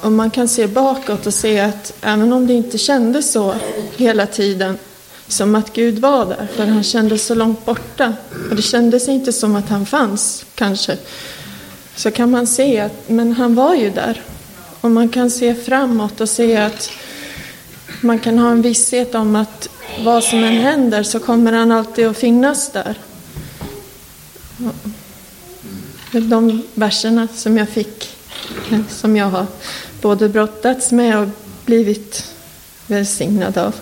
Och 0.00 0.12
man 0.12 0.30
kan 0.30 0.48
se 0.48 0.66
bakåt 0.66 1.26
och 1.26 1.34
se 1.34 1.60
att 1.60 1.92
även 2.02 2.32
om 2.32 2.46
det 2.46 2.52
inte 2.52 2.78
kändes 2.78 3.32
så 3.32 3.54
hela 3.96 4.26
tiden 4.26 4.78
som 5.28 5.54
att 5.54 5.72
Gud 5.72 5.98
var 5.98 6.26
där, 6.26 6.48
för 6.54 6.66
han 6.66 6.82
kändes 6.82 7.26
så 7.26 7.34
långt 7.34 7.64
borta 7.64 8.14
och 8.50 8.56
det 8.56 8.62
kändes 8.62 9.08
inte 9.08 9.32
som 9.32 9.56
att 9.56 9.68
han 9.68 9.86
fanns, 9.86 10.44
kanske, 10.54 10.96
så 11.96 12.10
kan 12.10 12.30
man 12.30 12.46
se 12.46 12.80
att 12.80 13.08
men 13.08 13.32
han 13.32 13.54
var 13.54 13.74
ju 13.74 13.90
där. 13.90 14.22
Och 14.80 14.90
man 14.90 15.08
kan 15.08 15.30
se 15.30 15.54
framåt 15.54 16.20
och 16.20 16.28
se 16.28 16.56
att 16.56 16.90
man 18.00 18.18
kan 18.18 18.38
ha 18.38 18.50
en 18.50 18.62
visshet 18.62 19.14
om 19.14 19.36
att 19.36 19.68
vad 20.04 20.24
som 20.24 20.44
än 20.44 20.58
händer 20.58 21.02
så 21.02 21.20
kommer 21.20 21.52
han 21.52 21.72
alltid 21.72 22.06
att 22.06 22.16
finnas 22.16 22.72
där. 22.72 22.98
Mm. 24.58 24.72
De 26.30 26.62
verserna 26.74 27.28
som 27.34 27.58
jag 27.58 27.68
fick, 27.68 28.16
som 28.88 29.16
jag 29.16 29.26
har 29.26 29.46
både 30.00 30.28
brottats 30.28 30.92
med 30.92 31.18
och 31.18 31.28
blivit 31.64 32.34
välsignad 32.86 33.58
av. 33.58 33.74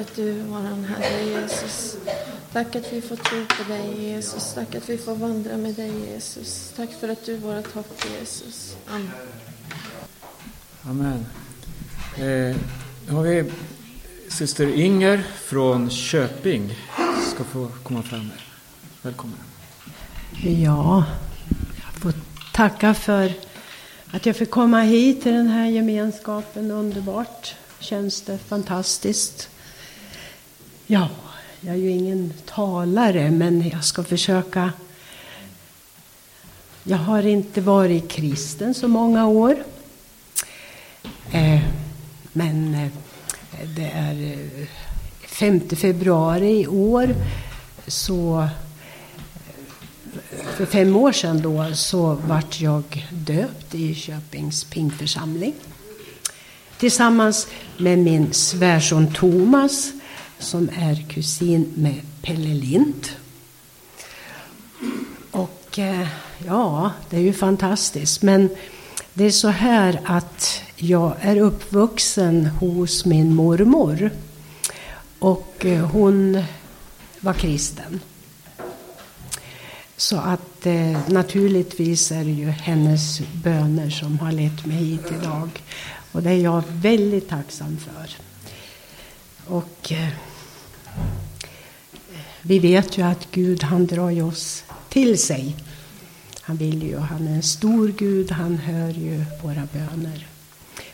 att 0.00 0.16
du 0.16 0.40
är 0.40 0.44
vår 0.44 0.86
Herre 0.86 1.24
Jesus. 1.24 1.96
Tack 2.52 2.76
att 2.76 2.92
vi 2.92 3.00
får 3.00 3.16
tro 3.16 3.46
på 3.46 3.72
dig 3.72 4.02
Jesus. 4.02 4.54
Tack 4.54 4.74
att 4.74 4.88
vi 4.88 4.98
får 4.98 5.14
vandra 5.14 5.56
med 5.56 5.74
dig 5.74 5.92
Jesus. 6.12 6.72
Tack 6.76 6.90
för 7.00 7.08
att 7.08 7.26
du 7.26 7.34
är 7.34 7.38
vårt 7.38 7.74
hopp 7.74 8.04
Jesus. 8.20 8.76
Amen. 8.88 9.10
Amen. 10.82 11.26
Eh, 12.16 12.56
nu 13.06 13.12
har 13.12 13.22
vi 13.22 13.52
syster 14.28 14.74
Inger 14.74 15.22
från 15.36 15.90
Köping. 15.90 16.78
Ska 17.34 17.44
få 17.44 17.68
komma 17.82 18.02
fram 18.02 18.20
här. 18.20 18.44
Välkommen. 19.02 19.38
Ja, 20.42 21.04
jag 21.76 22.02
får 22.02 22.12
tacka 22.52 22.94
för 22.94 23.32
att 24.10 24.26
jag 24.26 24.36
fick 24.36 24.50
komma 24.50 24.80
hit 24.80 25.22
till 25.22 25.32
den 25.32 25.48
här 25.48 25.66
gemenskapen. 25.66 26.70
Underbart. 26.70 27.54
Känns 27.78 28.22
det 28.22 28.38
fantastiskt. 28.38 29.49
Ja, 30.92 31.08
jag 31.60 31.74
är 31.74 31.78
ju 31.78 31.90
ingen 31.90 32.32
talare, 32.46 33.30
men 33.30 33.68
jag 33.68 33.84
ska 33.84 34.04
försöka. 34.04 34.72
Jag 36.82 36.96
har 36.96 37.26
inte 37.26 37.60
varit 37.60 38.08
kristen 38.08 38.74
så 38.74 38.88
många 38.88 39.26
år. 39.26 39.56
Eh, 41.32 41.60
men 42.32 42.74
eh, 42.74 42.88
det 43.76 43.90
är 43.94 44.32
eh, 44.32 44.66
5 45.26 45.60
februari 45.60 46.60
i 46.60 46.66
år 46.66 47.14
så 47.86 48.40
eh, 48.40 48.48
för 50.56 50.66
fem 50.66 50.96
år 50.96 51.12
sedan 51.12 51.42
då 51.42 51.74
så 51.74 52.14
vart 52.14 52.60
jag 52.60 53.08
döpt 53.10 53.74
i 53.74 53.94
Köpings 53.94 54.64
pingförsamling. 54.64 55.54
Tillsammans 56.78 57.48
med 57.76 57.98
min 57.98 58.32
svärson 58.32 59.12
Thomas 59.14 59.92
som 60.40 60.70
är 60.78 61.04
kusin 61.08 61.72
med 61.74 62.00
Pelle 62.22 62.54
Lind. 62.54 63.08
Och 65.30 65.78
eh, 65.78 66.08
ja, 66.46 66.92
det 67.10 67.16
är 67.16 67.20
ju 67.20 67.32
fantastiskt. 67.32 68.22
Men 68.22 68.48
Det 69.14 69.24
är 69.24 69.30
så 69.30 69.48
här 69.48 70.00
att 70.04 70.62
jag 70.76 71.16
är 71.20 71.36
uppvuxen 71.36 72.46
hos 72.46 73.04
min 73.04 73.34
mormor. 73.34 74.10
Och 75.18 75.66
eh, 75.66 75.86
hon 75.86 76.42
var 77.20 77.32
kristen. 77.32 78.00
Så 79.96 80.16
att 80.16 80.66
eh, 80.66 80.98
naturligtvis 81.08 82.12
är 82.12 82.24
det 82.24 82.30
ju 82.30 82.48
hennes 82.50 83.20
böner 83.44 83.90
som 83.90 84.18
har 84.18 84.32
lett 84.32 84.66
mig 84.66 84.76
hit 84.76 85.12
idag. 85.20 85.50
Och 86.12 86.22
det 86.22 86.30
är 86.30 86.38
jag 86.38 86.62
väldigt 86.66 87.28
tacksam 87.28 87.76
för. 87.76 88.16
Och 89.46 89.92
eh, 89.92 90.08
vi 92.42 92.58
vet 92.58 92.98
ju 92.98 93.02
att 93.02 93.28
Gud 93.30 93.62
han 93.62 93.86
drar 93.86 94.22
oss 94.22 94.64
till 94.88 95.18
sig. 95.18 95.56
Han 96.40 96.56
vill 96.56 96.82
ju, 96.82 96.98
han 96.98 97.28
är 97.28 97.34
en 97.34 97.42
stor 97.42 97.88
Gud, 97.88 98.30
han 98.30 98.56
hör 98.56 98.90
ju 98.90 99.24
våra 99.42 99.68
böner. 99.72 100.26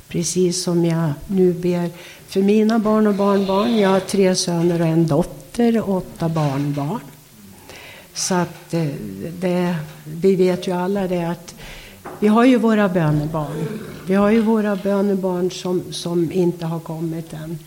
Precis 0.08 0.62
som 0.62 0.84
jag 0.84 1.12
nu 1.26 1.52
ber 1.52 1.90
för 2.28 2.42
mina 2.42 2.78
barn 2.78 3.06
och 3.06 3.14
barnbarn. 3.14 3.78
Jag 3.78 3.88
har 3.88 4.00
tre 4.00 4.34
söner 4.34 4.80
och 4.80 4.86
en 4.86 5.06
dotter 5.06 5.80
och 5.80 5.96
åtta 5.96 6.28
barnbarn. 6.28 7.00
Så 8.14 8.34
att 8.34 8.74
eh, 8.74 8.86
det, 9.40 9.76
vi 10.04 10.36
vet 10.36 10.66
ju 10.68 10.72
alla 10.72 11.08
det 11.08 11.24
att 11.24 11.54
vi 12.20 12.28
har 12.28 12.44
ju 12.44 12.56
våra 12.56 12.88
bönebarn. 12.88 13.68
Vi 14.06 14.14
har 14.14 14.30
ju 14.30 14.40
våra 14.40 14.76
bönebarn 14.76 15.50
som, 15.50 15.92
som 15.92 16.32
inte 16.32 16.66
har 16.66 16.80
kommit 16.80 17.32
än. 17.32 17.58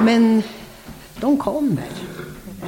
Men 0.00 0.42
de 1.20 1.36
kommer. 1.36 1.88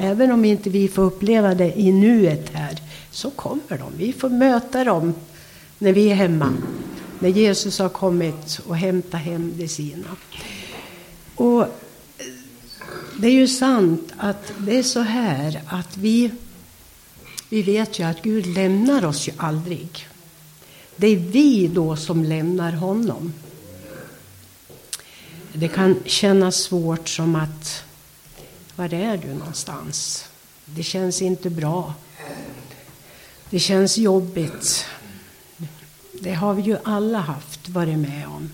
Även 0.00 0.32
om 0.32 0.44
inte 0.44 0.70
vi 0.70 0.88
får 0.88 1.02
uppleva 1.02 1.54
det 1.54 1.80
i 1.80 1.92
nuet 1.92 2.50
här, 2.52 2.78
så 3.10 3.30
kommer 3.30 3.78
de. 3.78 3.92
Vi 3.96 4.12
får 4.12 4.28
möta 4.28 4.84
dem 4.84 5.14
när 5.78 5.92
vi 5.92 6.10
är 6.10 6.14
hemma. 6.14 6.52
När 7.18 7.28
Jesus 7.28 7.78
har 7.78 7.88
kommit 7.88 8.60
och 8.66 8.76
hämtat 8.76 9.20
hem 9.20 9.52
de 9.56 9.68
sina. 9.68 10.06
Och 11.34 11.66
det 13.20 13.26
är 13.26 13.32
ju 13.32 13.48
sant 13.48 14.12
att 14.16 14.52
det 14.58 14.78
är 14.78 14.82
så 14.82 15.00
här 15.00 15.62
att 15.66 15.96
vi, 15.96 16.30
vi 17.48 17.62
vet 17.62 17.98
ju 17.98 18.04
att 18.04 18.22
Gud 18.22 18.46
lämnar 18.46 19.04
oss 19.04 19.28
ju 19.28 19.32
aldrig. 19.36 20.06
Det 20.96 21.06
är 21.06 21.16
vi 21.16 21.66
då 21.68 21.96
som 21.96 22.24
lämnar 22.24 22.72
honom. 22.72 23.32
Det 25.52 25.68
kan 25.68 25.96
kännas 26.04 26.56
svårt 26.56 27.08
som 27.08 27.36
att 27.36 27.84
var 28.78 28.94
är 28.94 29.16
du 29.16 29.34
någonstans? 29.34 30.28
Det 30.64 30.82
känns 30.82 31.22
inte 31.22 31.50
bra. 31.50 31.94
Det 33.50 33.58
känns 33.58 33.98
jobbigt. 33.98 34.86
Det 36.12 36.34
har 36.34 36.54
vi 36.54 36.62
ju 36.62 36.76
alla 36.84 37.18
haft, 37.18 37.68
varit 37.68 37.98
med 37.98 38.26
om. 38.26 38.50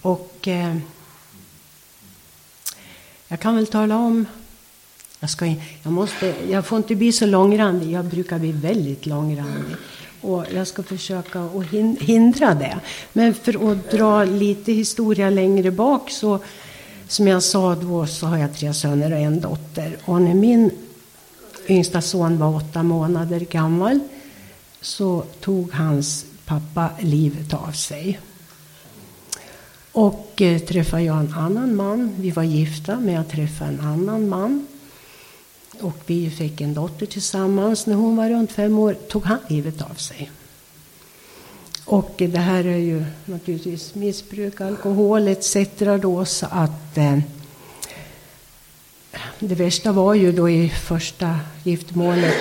Och 0.00 0.48
eh, 0.48 0.76
jag 3.28 3.40
kan 3.40 3.56
väl 3.56 3.66
tala 3.66 3.96
om 3.96 4.26
jag, 5.20 5.30
ska, 5.30 5.46
jag, 5.82 5.92
måste, 5.92 6.34
jag 6.48 6.66
får 6.66 6.78
inte 6.78 6.94
bli 6.94 7.12
så 7.12 7.26
långrandig. 7.26 7.90
Jag 7.90 8.04
brukar 8.04 8.38
bli 8.38 8.52
väldigt 8.52 9.06
långrandig. 9.06 9.76
Och 10.20 10.44
jag 10.54 10.66
ska 10.66 10.82
försöka 10.82 11.40
att 11.40 11.64
hindra 12.00 12.54
det. 12.54 12.80
Men 13.12 13.34
för 13.34 13.72
att 13.72 13.90
dra 13.90 14.24
lite 14.24 14.72
historia 14.72 15.30
längre 15.30 15.70
bak 15.70 16.10
så 16.10 16.40
som 17.08 17.28
jag 17.28 17.42
sa 17.42 17.74
då 17.74 18.06
så 18.06 18.26
har 18.26 18.38
jag 18.38 18.54
tre 18.54 18.74
söner 18.74 19.12
och 19.12 19.18
en 19.18 19.40
dotter. 19.40 19.96
Och 20.04 20.22
när 20.22 20.34
min 20.34 20.70
yngsta 21.68 22.00
son 22.00 22.38
var 22.38 22.56
åtta 22.56 22.82
månader 22.82 23.40
gammal 23.40 24.00
så 24.80 25.24
tog 25.40 25.72
hans 25.72 26.26
pappa 26.44 26.90
livet 27.00 27.54
av 27.54 27.72
sig. 27.72 28.20
Och 29.92 30.42
eh, 30.42 30.58
träffade 30.58 31.02
jag 31.02 31.20
en 31.20 31.34
annan 31.34 31.76
man. 31.76 32.14
Vi 32.18 32.30
var 32.30 32.42
gifta, 32.42 33.00
men 33.00 33.14
jag 33.14 33.28
träffade 33.28 33.70
en 33.70 33.80
annan 33.80 34.28
man. 34.28 34.66
Och 35.80 35.98
vi 36.06 36.30
fick 36.30 36.60
en 36.60 36.74
dotter 36.74 37.06
tillsammans. 37.06 37.86
När 37.86 37.94
hon 37.94 38.16
var 38.16 38.30
runt 38.30 38.52
fem 38.52 38.78
år 38.78 38.94
tog 38.94 39.24
han 39.24 39.38
livet 39.48 39.82
av 39.82 39.94
sig. 39.94 40.30
Och 41.84 42.14
det 42.16 42.38
här 42.38 42.64
är 42.64 42.76
ju 42.76 43.04
naturligtvis 43.24 43.94
missbruk, 43.94 44.60
alkohol 44.60 45.28
etc. 45.28 45.56
Då, 46.02 46.24
så 46.24 46.46
att 46.50 46.96
eh, 46.98 47.18
det 49.38 49.54
värsta 49.54 49.92
var 49.92 50.14
ju 50.14 50.32
då 50.32 50.50
i 50.50 50.68
första 50.68 51.40
giftermålet 51.64 52.34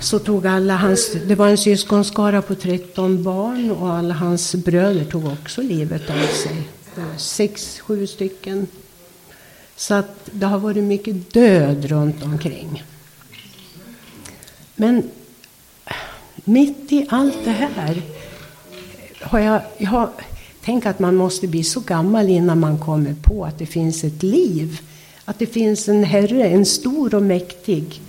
så 0.00 0.18
tog 0.18 0.46
alla 0.46 0.76
hans, 0.76 1.12
det 1.26 1.34
var 1.34 1.48
en 1.48 1.58
syskonskara 1.58 2.42
på 2.42 2.54
13 2.54 3.22
barn 3.22 3.70
och 3.70 3.92
alla 3.92 4.14
hans 4.14 4.54
bröder 4.54 5.04
tog 5.04 5.26
också 5.26 5.62
livet 5.62 6.10
av 6.10 6.26
sig. 6.26 6.68
Sex, 7.16 7.80
sju 7.80 8.06
stycken. 8.06 8.66
Så 9.76 9.94
att 9.94 10.28
det 10.32 10.46
har 10.46 10.58
varit 10.58 10.84
mycket 10.84 11.32
död 11.32 11.84
runt 11.84 12.22
omkring. 12.22 12.84
Men 14.76 15.10
mitt 16.44 16.92
i 16.92 17.06
allt 17.08 17.38
det 17.44 17.50
här 17.50 18.02
har 19.20 19.38
jag, 19.38 19.60
jag 19.78 19.90
har 19.90 20.10
tänk 20.64 20.86
att 20.86 20.98
man 20.98 21.14
måste 21.14 21.46
bli 21.46 21.64
så 21.64 21.80
gammal 21.80 22.28
innan 22.28 22.60
man 22.60 22.78
kommer 22.78 23.14
på 23.22 23.44
att 23.44 23.58
det 23.58 23.66
finns 23.66 24.04
ett 24.04 24.22
liv. 24.22 24.80
Att 25.24 25.38
det 25.38 25.46
finns 25.46 25.88
en 25.88 26.04
Herre, 26.04 26.48
en 26.48 26.66
stor 26.66 27.14
och 27.14 27.22
mäktig. 27.22 28.00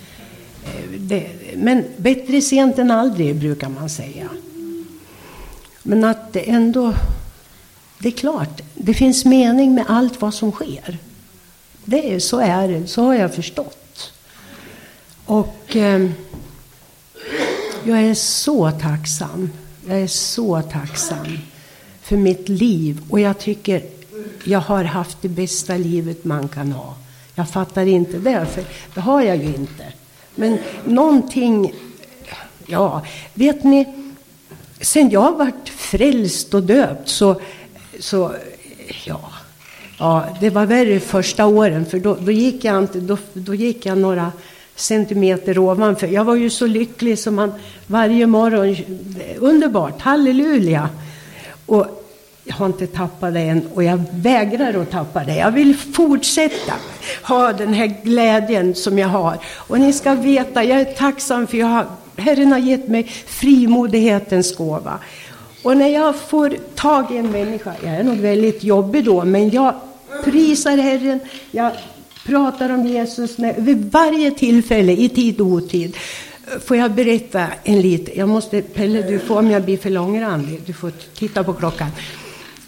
Det, 0.98 1.28
men 1.56 1.84
bättre 1.98 2.42
sent 2.42 2.80
än 2.80 2.92
aldrig, 2.92 3.36
brukar 3.36 3.70
man 3.70 3.90
säga. 3.90 4.30
Men 5.84 6.04
att 6.04 6.34
det 6.34 6.50
ändå... 6.50 6.94
Det 8.00 8.08
är 8.08 8.12
klart, 8.12 8.62
det 8.74 8.94
finns 8.94 9.26
mening 9.26 9.76
med 9.76 9.86
allt 9.88 10.22
vad 10.22 10.34
som 10.34 10.52
sker. 10.52 10.98
Det 11.86 12.14
är, 12.14 12.20
så 12.20 12.40
är 12.40 12.68
det, 12.68 12.88
så 12.88 13.04
har 13.04 13.16
jag 13.16 13.36
förstått. 13.36 14.12
Och... 15.26 15.76
Eh, 15.76 16.10
jag 17.86 18.04
är 18.04 18.14
så 18.14 18.72
tacksam. 18.72 19.50
Jag 19.88 20.02
är 20.02 20.08
så 20.08 20.62
tacksam 20.62 21.28
för 22.02 22.18
mitt 22.18 22.50
liv. 22.50 23.02
Och 23.10 23.20
jag 23.20 23.40
tycker 23.40 23.84
jag 24.44 24.60
har 24.60 24.84
haft 24.84 25.18
det 25.22 25.30
bästa 25.30 25.78
livet 25.78 26.26
man 26.26 26.48
kan 26.48 26.72
ha. 26.72 26.96
Jag 27.36 27.50
fattar 27.50 27.86
inte 27.86 28.18
det, 28.18 28.46
för 28.46 28.64
det 28.94 29.02
har 29.02 29.22
jag 29.22 29.38
ju 29.38 29.46
inte. 29.46 29.86
Men 30.36 30.58
någonting, 30.86 31.74
ja, 32.66 33.06
vet 33.34 33.64
ni, 33.64 33.86
sen 34.82 35.10
jag 35.10 35.38
varit 35.38 35.70
frälst 35.70 36.54
och 36.54 36.64
döpt 36.64 37.10
så, 37.10 37.42
så 38.00 38.36
ja, 39.06 39.32
ja, 40.00 40.26
det 40.40 40.50
var 40.50 40.66
värre 40.66 41.00
första 41.00 41.46
åren, 41.46 41.86
för 41.86 42.00
då, 42.00 42.16
då 42.16 42.32
gick 42.32 42.64
jag 42.64 42.78
inte, 42.84 43.00
då, 43.00 43.18
då 43.34 43.56
gick 43.56 43.86
jag 43.86 43.98
några 43.98 44.32
centimeter 44.76 45.58
ovanför. 45.58 46.08
Jag 46.08 46.24
var 46.24 46.36
ju 46.36 46.50
så 46.50 46.68
lycklig 46.68 47.20
som 47.20 47.36
man 47.36 47.54
varje 47.88 48.28
morgon, 48.28 48.76
underbart, 49.40 50.02
halleluja. 50.02 50.90
Och 51.66 52.06
jag 52.44 52.56
har 52.56 52.66
inte 52.66 52.88
tappat 52.88 53.34
det 53.34 53.40
än 53.40 53.70
och 53.74 53.84
jag 53.84 54.04
vägrar 54.12 54.82
att 54.82 54.92
tappa 54.92 55.24
det. 55.24 55.36
Jag 55.36 55.52
vill 55.52 55.78
fortsätta 55.78 56.74
ha 57.22 57.54
den 57.54 57.74
här 57.74 57.96
glädjen 58.04 58.76
som 58.76 59.00
jag 59.00 59.08
har. 59.08 59.38
Och 59.56 59.80
ni 59.80 59.94
ska 59.94 60.14
veta, 60.14 60.64
jag 60.64 60.82
är 60.82 60.86
tacksam 60.86 61.48
för 61.48 61.58
jag 61.58 61.68
har, 61.68 61.86
Herren 62.18 62.52
har 62.52 62.60
gett 62.60 62.88
mig 62.88 63.04
frimodighetens 63.26 64.56
gåva. 64.56 65.00
Och 65.64 65.78
när 65.78 65.88
jag 65.88 66.16
får 66.16 66.58
tag 66.76 67.12
i 67.12 67.18
en 67.18 67.32
människa, 67.32 67.74
jag 67.84 67.94
är 67.94 68.04
nog 68.04 68.18
väldigt 68.18 68.64
jobbig 68.64 69.06
då, 69.06 69.26
men 69.26 69.50
jag 69.50 69.74
prisar 70.24 70.78
Herren, 70.78 71.20
jag 71.52 71.72
pratar 72.26 72.70
om 72.70 72.88
Jesus 72.88 73.38
när, 73.38 73.54
vid 73.54 73.92
varje 73.92 74.32
tillfälle, 74.32 74.92
i 74.92 75.10
tid 75.10 75.42
och 75.42 75.48
otid. 75.48 75.98
Får 76.66 76.78
jag 76.78 76.92
berätta 76.92 77.48
en 77.64 77.82
liten, 77.82 78.14
jag 78.18 78.30
måste, 78.30 78.62
Pelle 78.62 79.02
du 79.02 79.20
får 79.20 79.40
om 79.40 79.52
jag 79.52 79.64
blir 79.64 79.78
för 79.78 79.90
långrandig, 79.90 80.62
du 80.66 80.74
får 80.74 80.92
titta 81.14 81.44
på 81.44 81.54
klockan. 81.54 81.90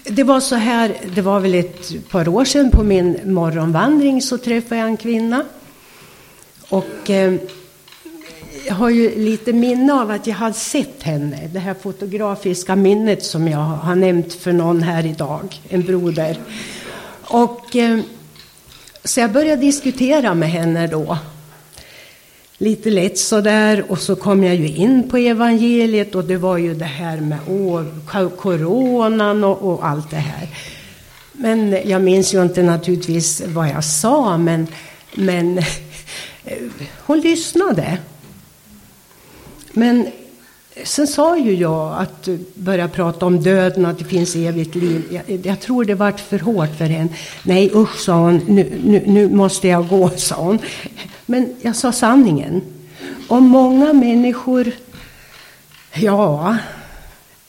Det 0.04 0.24
var 0.24 0.40
så 0.40 0.56
här, 0.56 0.96
det 1.16 1.22
var 1.22 1.40
väl 1.40 1.56
ett 1.56 2.10
par 2.10 2.28
år 2.28 2.46
sedan 2.46 2.72
på 2.72 2.84
min 2.84 3.20
morgonvandring 3.34 4.22
så 4.22 4.38
träffade 4.38 4.82
jag 4.82 4.90
en 4.90 4.98
kvinna. 4.98 5.44
Och 6.70 7.10
eh, 7.10 7.34
jag 8.68 8.76
har 8.76 8.90
ju 8.90 9.16
lite 9.16 9.54
minne 9.54 9.94
av 9.94 10.12
att 10.12 10.28
jag 10.28 10.36
hade 10.36 10.54
sett 10.54 11.04
henne. 11.04 11.50
Det 11.54 11.60
här 11.60 11.74
fotografiska 11.74 12.76
minnet 12.76 13.24
som 13.24 13.48
jag 13.48 13.58
har 13.58 13.96
nämnt 13.96 14.34
för 14.34 14.54
någon 14.54 14.84
här 14.84 15.06
idag, 15.06 15.62
en 15.70 15.82
broder. 15.82 16.38
Och 17.22 17.76
eh, 17.76 18.00
så 19.08 19.20
jag 19.20 19.32
började 19.32 19.62
diskutera 19.62 20.34
med 20.34 20.50
henne 20.50 20.88
då. 20.88 21.18
Lite 22.58 22.90
lätt 22.90 23.18
sådär. 23.18 23.92
Och 23.92 24.00
så 24.00 24.16
kom 24.16 24.44
jag 24.44 24.56
ju 24.56 24.68
in 24.68 25.10
på 25.10 25.18
evangeliet 25.18 26.16
och 26.16 26.24
det 26.24 26.38
var 26.38 26.58
ju 26.58 26.74
det 26.74 26.86
här 26.86 27.18
med 27.18 27.40
åh, 27.48 27.84
coronan 28.38 29.44
och, 29.44 29.74
och 29.74 29.88
allt 29.88 30.10
det 30.10 30.16
här. 30.16 30.48
Men 31.32 31.80
jag 31.86 32.02
minns 32.02 32.34
ju 32.34 32.44
inte 32.44 32.64
naturligtvis 32.64 33.42
vad 33.46 33.70
jag 33.70 33.84
sa, 33.84 34.38
men, 34.38 34.68
men 35.16 35.58
eh, 35.58 36.58
hon 37.06 37.20
lyssnade. 37.20 37.98
Men 39.72 40.08
sen 40.84 41.08
sa 41.08 41.38
ju 41.38 41.56
jag 41.56 42.02
att 42.02 42.28
eh, 42.28 42.36
börja 42.54 42.88
prata 42.88 43.26
om 43.26 43.42
döden 43.44 43.86
och 43.86 43.92
att 43.92 44.00
det 44.00 44.06
finns 44.06 44.36
evigt 44.36 44.76
liv. 44.76 45.04
Jag, 45.28 45.46
jag 45.46 45.60
tror 45.60 45.86
det 45.86 45.96
vart 45.96 46.20
för 46.20 46.40
hårt 46.40 46.76
för 46.78 46.86
henne. 46.86 47.10
Nej 47.44 47.72
usch, 47.74 48.00
sa 48.00 48.14
hon, 48.14 48.42
nu, 48.48 48.72
nu, 48.84 49.04
nu 49.06 49.30
måste 49.30 49.68
jag 49.68 49.88
gå, 49.88 50.10
sa 50.18 50.36
hon. 50.36 50.60
Men 51.26 51.56
jag 51.62 51.76
sa 51.76 51.92
sanningen. 51.92 52.62
Och 53.28 53.42
många 53.42 53.94
människor, 53.94 54.72
ja, 55.94 56.58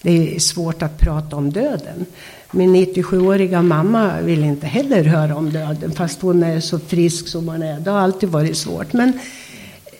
det 0.02 0.36
är 0.36 0.38
svårt 0.38 0.82
att 0.82 0.98
prata 0.98 1.36
om 1.36 1.50
döden. 1.50 2.06
Min 2.50 2.76
97-åriga 2.76 3.62
mamma 3.62 4.20
vill 4.20 4.44
inte 4.44 4.66
heller 4.66 5.04
höra 5.04 5.36
om 5.36 5.50
döden 5.50 5.92
fast 5.92 6.22
hon 6.22 6.42
är 6.42 6.60
så 6.60 6.78
frisk 6.78 7.28
som 7.28 7.48
hon 7.48 7.62
är. 7.62 7.80
Det 7.80 7.90
har 7.90 7.98
alltid 7.98 8.28
varit 8.28 8.56
svårt. 8.56 8.92
Men 8.92 9.12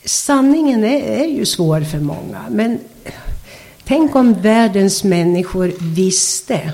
sanningen 0.09 0.85
är, 0.85 1.01
är 1.01 1.27
ju 1.27 1.47
svår 1.47 1.81
för 1.81 1.99
många. 1.99 2.45
Men 2.51 2.79
tänk 3.85 4.17
om 4.17 4.35
världens 4.35 5.05
människor 5.05 5.73
visste 5.81 6.73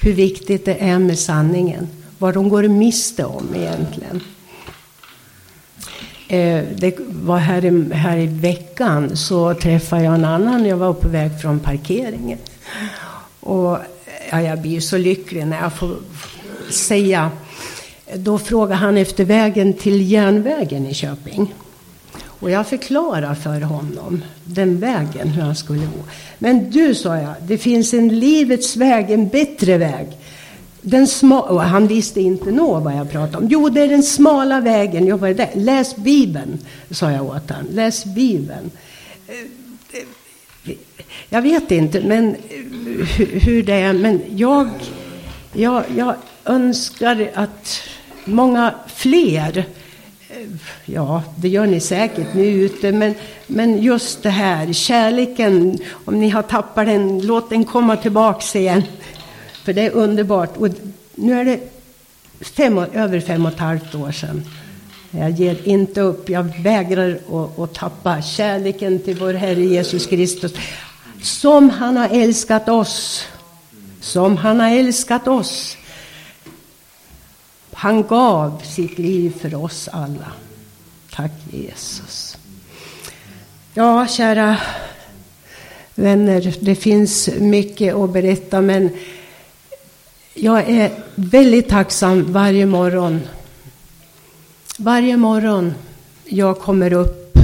hur 0.00 0.12
viktigt 0.12 0.64
det 0.64 0.74
är 0.74 0.98
med 0.98 1.18
sanningen. 1.18 1.88
Vad 2.18 2.34
de 2.34 2.48
går 2.48 2.68
miste 2.68 3.24
om 3.24 3.54
egentligen. 3.54 4.20
Eh, 6.28 6.64
det 6.76 6.94
var 7.08 7.38
här 7.38 7.64
i, 7.64 7.92
här 7.92 8.18
i 8.18 8.26
veckan 8.26 9.16
så 9.16 9.54
träffade 9.54 10.02
jag 10.02 10.14
en 10.14 10.24
annan. 10.24 10.66
Jag 10.66 10.76
var 10.76 10.92
på 10.92 11.08
väg 11.08 11.40
från 11.40 11.60
parkeringen. 11.60 12.38
Och 13.40 13.78
ja, 14.30 14.42
jag 14.42 14.60
blir 14.60 14.80
så 14.80 14.98
lycklig 14.98 15.46
när 15.46 15.60
jag 15.60 15.72
får 15.72 15.96
säga. 16.70 17.30
Då 18.12 18.38
frågade 18.38 18.74
han 18.74 18.96
efter 18.96 19.24
vägen 19.24 19.72
till 19.72 20.10
järnvägen 20.10 20.86
i 20.86 20.94
Köping. 20.94 21.54
Och 22.24 22.50
jag 22.50 22.66
förklarade 22.66 23.34
för 23.34 23.60
honom 23.60 24.24
den 24.44 24.80
vägen, 24.80 25.28
hur 25.28 25.42
han 25.42 25.56
skulle 25.56 25.80
gå. 25.80 26.04
Men 26.38 26.70
du, 26.70 26.94
sa 26.94 27.16
jag, 27.16 27.34
det 27.42 27.58
finns 27.58 27.94
en 27.94 28.20
livets 28.20 28.76
väg, 28.76 29.10
en 29.10 29.28
bättre 29.28 29.78
väg. 29.78 30.06
Den 30.80 31.06
sma 31.06 31.40
och 31.40 31.62
han 31.62 31.86
visste 31.86 32.20
inte 32.20 32.50
nå 32.50 32.80
vad 32.80 32.96
jag 32.96 33.10
pratade 33.10 33.36
om. 33.36 33.48
Jo, 33.48 33.68
det 33.68 33.80
är 33.80 33.88
den 33.88 34.02
smala 34.02 34.60
vägen. 34.60 35.06
Jag 35.06 35.18
var 35.18 35.28
där. 35.28 35.50
Läs 35.54 35.96
Bibeln, 35.96 36.58
sa 36.90 37.10
jag 37.10 37.26
åt 37.26 37.50
honom. 37.50 37.66
Läs 37.70 38.04
Bibeln. 38.04 38.70
Jag 41.28 41.42
vet 41.42 41.70
inte 41.70 42.00
men 42.00 42.28
eh, 42.28 43.16
hur 43.18 43.62
det 43.62 43.72
är, 43.72 43.92
men 43.92 44.20
jag, 44.28 44.70
jag, 45.52 45.84
jag 45.96 46.14
önskar 46.44 47.30
att 47.34 47.80
många 48.24 48.74
fler 48.86 49.66
Ja, 50.84 51.22
det 51.36 51.48
gör 51.48 51.66
ni 51.66 51.80
säkert 51.80 52.34
nu 52.34 52.44
ute, 52.44 52.92
men, 52.92 53.14
men 53.46 53.82
just 53.82 54.22
det 54.22 54.30
här, 54.30 54.72
kärleken, 54.72 55.78
om 56.04 56.20
ni 56.20 56.28
har 56.28 56.42
tappat 56.42 56.86
den, 56.86 57.20
låt 57.26 57.50
den 57.50 57.64
komma 57.64 57.96
tillbaks 57.96 58.56
igen. 58.56 58.82
För 59.64 59.72
det 59.72 59.86
är 59.86 59.90
underbart. 59.90 60.56
Och 60.56 60.68
nu 61.14 61.40
är 61.40 61.44
det 61.44 61.60
fem, 62.40 62.78
över 62.78 63.20
fem 63.20 63.46
och 63.46 63.52
ett 63.52 63.58
halvt 63.58 63.94
år 63.94 64.12
sedan. 64.12 64.44
Jag 65.10 65.30
ger 65.30 65.68
inte 65.68 66.00
upp. 66.00 66.28
Jag 66.28 66.62
vägrar 66.62 67.18
att, 67.32 67.58
att 67.58 67.74
tappa 67.74 68.22
kärleken 68.22 68.98
till 68.98 69.18
vår 69.18 69.34
Herre 69.34 69.64
Jesus 69.64 70.06
Kristus. 70.06 70.52
Som 71.22 71.70
han 71.70 71.96
har 71.96 72.08
älskat 72.08 72.68
oss. 72.68 73.24
Som 74.00 74.36
han 74.36 74.60
har 74.60 74.70
älskat 74.70 75.28
oss. 75.28 75.76
Han 77.84 78.02
gav 78.02 78.62
sitt 78.62 78.98
liv 78.98 79.34
för 79.40 79.54
oss 79.54 79.88
alla. 79.92 80.32
Tack 81.10 81.32
Jesus. 81.50 82.36
Ja, 83.74 84.06
kära 84.06 84.56
vänner, 85.94 86.54
det 86.60 86.74
finns 86.74 87.28
mycket 87.38 87.94
att 87.94 88.10
berätta 88.12 88.60
men 88.60 88.90
jag 90.34 90.70
är 90.70 90.90
väldigt 91.14 91.68
tacksam 91.68 92.32
varje 92.32 92.66
morgon. 92.66 93.20
Varje 94.78 95.16
morgon 95.16 95.74
jag 96.24 96.58
kommer 96.58 96.92
upp 96.92 97.38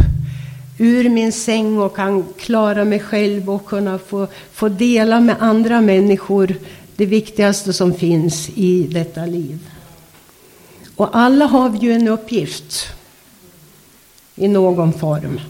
ur 0.78 1.08
min 1.08 1.32
säng 1.32 1.78
och 1.78 1.96
kan 1.96 2.24
klara 2.38 2.84
mig 2.84 3.00
själv 3.00 3.50
och 3.50 3.66
kunna 3.66 3.98
få, 3.98 4.26
få 4.52 4.68
dela 4.68 5.20
med 5.20 5.36
andra 5.40 5.80
människor 5.80 6.54
det 6.96 7.06
viktigaste 7.06 7.72
som 7.72 7.94
finns 7.94 8.50
i 8.54 8.82
detta 8.90 9.26
liv. 9.26 9.58
Och 11.00 11.16
alla 11.16 11.46
har 11.46 11.68
vi 11.68 11.78
ju 11.78 11.92
en 11.92 12.08
uppgift 12.08 12.86
i 14.34 14.48
någon 14.48 14.92
form. 14.92 15.40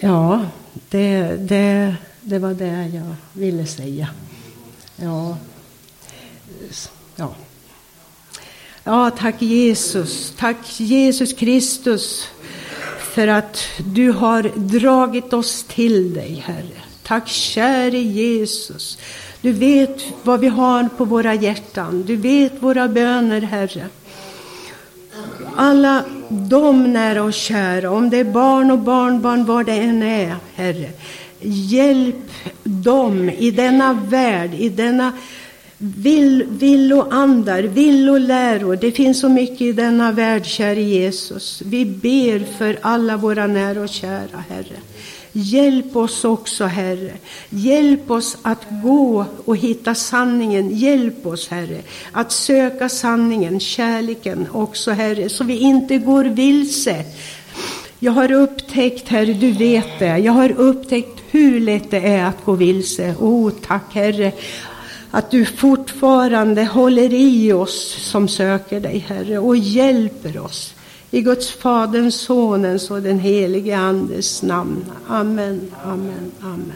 Ja, 0.00 0.46
det, 0.88 1.36
det, 1.36 1.96
det 2.20 2.38
var 2.38 2.54
det 2.54 2.90
jag 2.94 3.14
ville 3.32 3.66
säga. 3.66 4.08
Ja. 4.96 5.36
Ja. 7.16 7.34
ja, 8.84 9.10
tack 9.10 9.42
Jesus. 9.42 10.34
Tack 10.38 10.80
Jesus 10.80 11.32
Kristus 11.32 12.28
för 13.00 13.28
att 13.28 13.58
du 13.78 14.10
har 14.10 14.42
dragit 14.56 15.32
oss 15.32 15.64
till 15.68 16.14
dig, 16.14 16.42
Herre. 16.46 16.82
Tack 17.02 17.28
käre 17.28 17.98
Jesus. 17.98 18.98
Du 19.40 19.52
vet 19.52 20.04
vad 20.22 20.40
vi 20.40 20.48
har 20.48 20.88
på 20.96 21.04
våra 21.04 21.34
hjärtan. 21.34 22.04
Du 22.06 22.16
vet 22.16 22.52
våra 22.62 22.88
böner, 22.88 23.40
Herre. 23.40 23.86
Alla 25.56 26.04
de 26.28 26.92
nära 26.92 27.22
och 27.22 27.32
kära, 27.32 27.90
om 27.90 28.10
det 28.10 28.16
är 28.16 28.24
barn 28.24 28.70
och 28.70 28.78
barnbarn, 28.78 29.44
vad 29.44 29.66
det 29.66 29.72
än 29.72 30.02
är, 30.02 30.36
Herre. 30.54 30.90
Hjälp 31.40 32.30
dem 32.62 33.30
i 33.30 33.50
denna 33.50 33.92
värld, 33.92 34.54
i 34.54 34.68
denna 34.68 35.12
vill, 35.78 36.44
villoandar, 36.48 37.62
villoläror. 37.62 38.76
Det 38.76 38.92
finns 38.92 39.20
så 39.20 39.28
mycket 39.28 39.60
i 39.60 39.72
denna 39.72 40.12
värld, 40.12 40.46
käre 40.46 40.82
Jesus. 40.82 41.62
Vi 41.64 41.84
ber 41.84 42.58
för 42.58 42.78
alla 42.82 43.16
våra 43.16 43.46
nära 43.46 43.80
och 43.80 43.88
kära, 43.88 44.44
Herre. 44.48 44.76
Hjälp 45.32 45.96
oss 45.96 46.24
också, 46.24 46.64
Herre. 46.64 47.12
Hjälp 47.50 48.10
oss 48.10 48.36
att 48.42 48.66
gå 48.82 49.24
och 49.44 49.56
hitta 49.56 49.94
sanningen. 49.94 50.70
Hjälp 50.70 51.26
oss, 51.26 51.48
Herre, 51.48 51.80
att 52.12 52.32
söka 52.32 52.88
sanningen, 52.88 53.60
kärleken 53.60 54.46
också, 54.52 54.90
Herre, 54.90 55.28
så 55.28 55.44
vi 55.44 55.58
inte 55.58 55.98
går 55.98 56.24
vilse. 56.24 57.04
Jag 57.98 58.12
har 58.12 58.32
upptäckt, 58.32 59.08
Herre, 59.08 59.32
du 59.32 59.52
vet 59.52 59.98
det, 59.98 60.18
jag 60.18 60.32
har 60.32 60.50
upptäckt 60.50 61.22
hur 61.30 61.60
lätt 61.60 61.90
det 61.90 62.00
är 62.00 62.24
att 62.24 62.44
gå 62.44 62.52
vilse. 62.52 63.14
Oh, 63.18 63.50
tack, 63.66 63.94
Herre, 63.94 64.32
att 65.10 65.30
du 65.30 65.44
fortfarande 65.44 66.64
håller 66.64 67.12
i 67.12 67.52
oss 67.52 67.96
som 68.02 68.28
söker 68.28 68.80
dig, 68.80 69.04
Herre, 69.08 69.38
och 69.38 69.56
hjälper 69.56 70.38
oss. 70.38 70.74
I 71.10 71.20
Guds 71.20 71.50
Faderns, 71.50 72.14
Sonens 72.14 72.90
och 72.90 73.02
den 73.02 73.18
helige 73.18 73.76
Andes 73.76 74.42
namn. 74.42 74.84
Amen, 75.06 75.70
amen, 75.84 76.32
amen. 76.40 76.72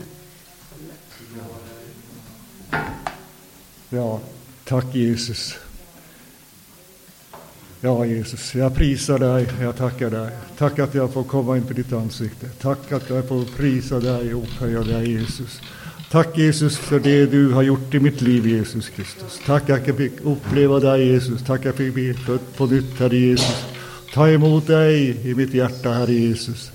Ja, 3.89 4.21
tack 4.65 4.95
Jesus. 4.95 5.55
Ja, 7.81 8.07
Jesus, 8.07 8.55
jag 8.55 8.75
prisar 8.75 9.19
dig, 9.19 9.49
jag 9.61 9.77
tackar 9.77 10.11
dig. 10.11 10.31
Tack 10.59 10.79
att 10.79 10.95
jag 10.95 11.13
får 11.13 11.25
komma 11.25 11.57
in 11.57 11.67
på 11.67 11.73
ditt 11.73 11.93
ansikte. 11.93 12.49
Tack 12.61 12.93
att 12.93 13.11
jag 13.11 13.29
får 13.29 13.45
prisa 13.57 14.01
dig 14.01 14.35
och 14.35 14.43
upphöja 14.43 14.83
dig, 14.83 15.13
Jesus. 15.13 15.61
Tack 16.11 16.39
Jesus 16.39 16.79
för 16.79 17.01
det 17.01 17.27
du 17.27 17.53
har 17.53 17.63
gjort 17.63 17.95
i 17.95 18.01
mitt 18.01 18.21
liv, 18.21 18.47
Jesus 18.47 18.89
Kristus. 18.89 19.41
Tack 19.47 19.71
att 19.71 19.87
jag 19.87 19.97
fick 19.97 20.21
uppleva 20.23 20.81
dig, 20.81 21.07
Jesus. 21.07 21.43
Tack 21.45 21.61
att 21.61 21.65
jag 21.65 21.75
fick 21.75 21.95
bli 21.95 22.15
född 22.15 22.57
på 22.57 22.67
nytt, 22.67 22.99
Herre 22.99 23.17
Jesus. 23.17 23.72
Ta 24.15 24.29
emot 24.29 24.67
dig 24.67 25.21
i 25.25 25.35
mitt 25.35 25.55
hjärta, 25.55 25.91
Herre 25.93 26.13
Jesus. 26.13 26.71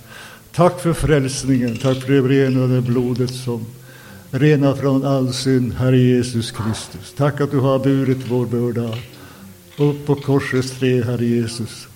Tack 0.52 0.80
för 0.82 0.94
frälsningen, 0.94 1.78
tack 1.78 1.98
för 1.98 2.14
det 2.14 2.22
renade 2.22 2.82
blodet 2.82 3.34
som 3.34 3.66
renar 4.32 4.76
från 4.76 5.06
all 5.06 5.34
synd, 5.34 5.74
Herre 5.74 5.98
Jesus 5.98 6.52
Kristus. 6.52 7.14
Tack 7.18 7.42
att 7.42 7.52
du 7.52 7.60
har 7.60 7.80
burit 7.80 8.18
vår 8.30 8.46
börda 8.46 8.98
upp 9.78 10.06
på 10.06 10.16
korsets 10.16 10.80
träd, 10.80 11.06
Herre 11.06 11.26
Jesus. 11.26 11.88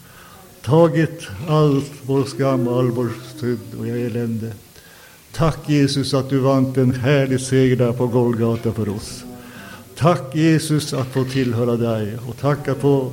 Tagit 0.62 1.28
allt 1.48 1.92
vår 2.02 2.24
skam, 2.24 2.68
all 2.68 2.92
vår 2.92 3.10
synd 3.40 3.60
och 3.80 3.88
elände. 3.88 4.52
Tack 5.32 5.70
Jesus 5.70 6.14
att 6.14 6.30
du 6.30 6.40
vann 6.40 6.74
en 6.76 6.94
härlig 6.94 7.42
seger 7.42 7.76
där 7.76 7.92
på 7.92 8.08
Golgata 8.08 8.74
för 8.74 8.90
oss. 8.90 9.24
Tack 9.96 10.36
Jesus 10.36 10.94
att 10.94 11.08
få 11.08 11.24
tillhöra 11.24 11.76
dig 11.76 12.18
och 12.30 12.38
tacka 12.38 12.76
på 12.76 13.12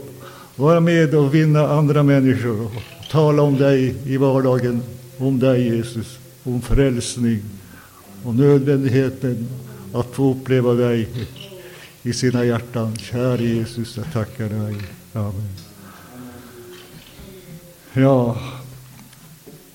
vara 0.59 0.81
med 0.81 1.15
och 1.15 1.35
vinna 1.35 1.69
andra 1.69 2.03
människor 2.03 2.67
och 2.67 2.73
tala 3.11 3.43
om 3.43 3.59
dig 3.59 3.95
i 4.05 4.17
vardagen, 4.17 4.83
om 5.19 5.39
dig 5.39 5.63
Jesus, 5.63 6.19
om 6.43 6.63
frälsning 6.63 7.43
och 8.25 8.35
nödvändigheten 8.35 9.49
att 9.93 10.07
få 10.07 10.33
uppleva 10.33 10.75
dig 10.75 11.09
i 12.03 12.13
sina 12.13 12.45
hjärtan. 12.45 12.97
Kära 12.97 13.41
Jesus, 13.41 13.97
jag 13.97 14.13
tackar 14.13 14.49
dig. 14.49 14.77
Amen. 15.13 15.49
Ja, 17.93 18.37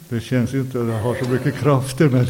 det 0.10 0.20
känns 0.20 0.54
inte 0.54 0.82
att 0.82 0.88
jag 0.88 1.00
har 1.00 1.16
så 1.16 1.30
mycket 1.30 1.56
krafter. 1.56 2.10
Men, 2.10 2.26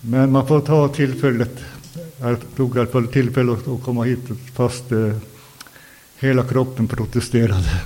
men 0.00 0.32
man 0.32 0.46
får 0.46 0.60
ta 0.60 0.88
tillfället. 0.88 1.58
Jag 2.20 2.36
tog 2.56 2.76
i 2.76 2.80
alla 2.80 2.88
fall 2.88 3.06
tillfället 3.06 3.68
att 3.68 3.82
komma 3.82 4.04
hit 4.04 4.20
fast 4.54 4.92
eh, 4.92 5.12
hela 6.18 6.44
kroppen 6.44 6.88
protesterade. 6.88 7.80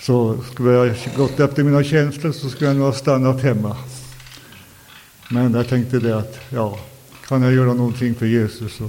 Så 0.00 0.42
skulle 0.52 0.70
jag 0.70 0.96
gått 1.16 1.40
efter 1.40 1.62
mina 1.62 1.84
känslor 1.84 2.32
så 2.32 2.48
skulle 2.48 2.70
jag 2.70 2.76
nog 2.76 2.86
ha 2.86 2.92
stannat 2.92 3.42
hemma. 3.42 3.76
Men 5.30 5.54
jag 5.54 5.68
tänkte 5.68 5.98
det 5.98 6.18
att, 6.18 6.38
ja, 6.50 6.78
kan 7.28 7.42
jag 7.42 7.52
göra 7.52 7.74
någonting 7.74 8.14
för 8.14 8.26
Jesus 8.26 8.72
så, 8.76 8.88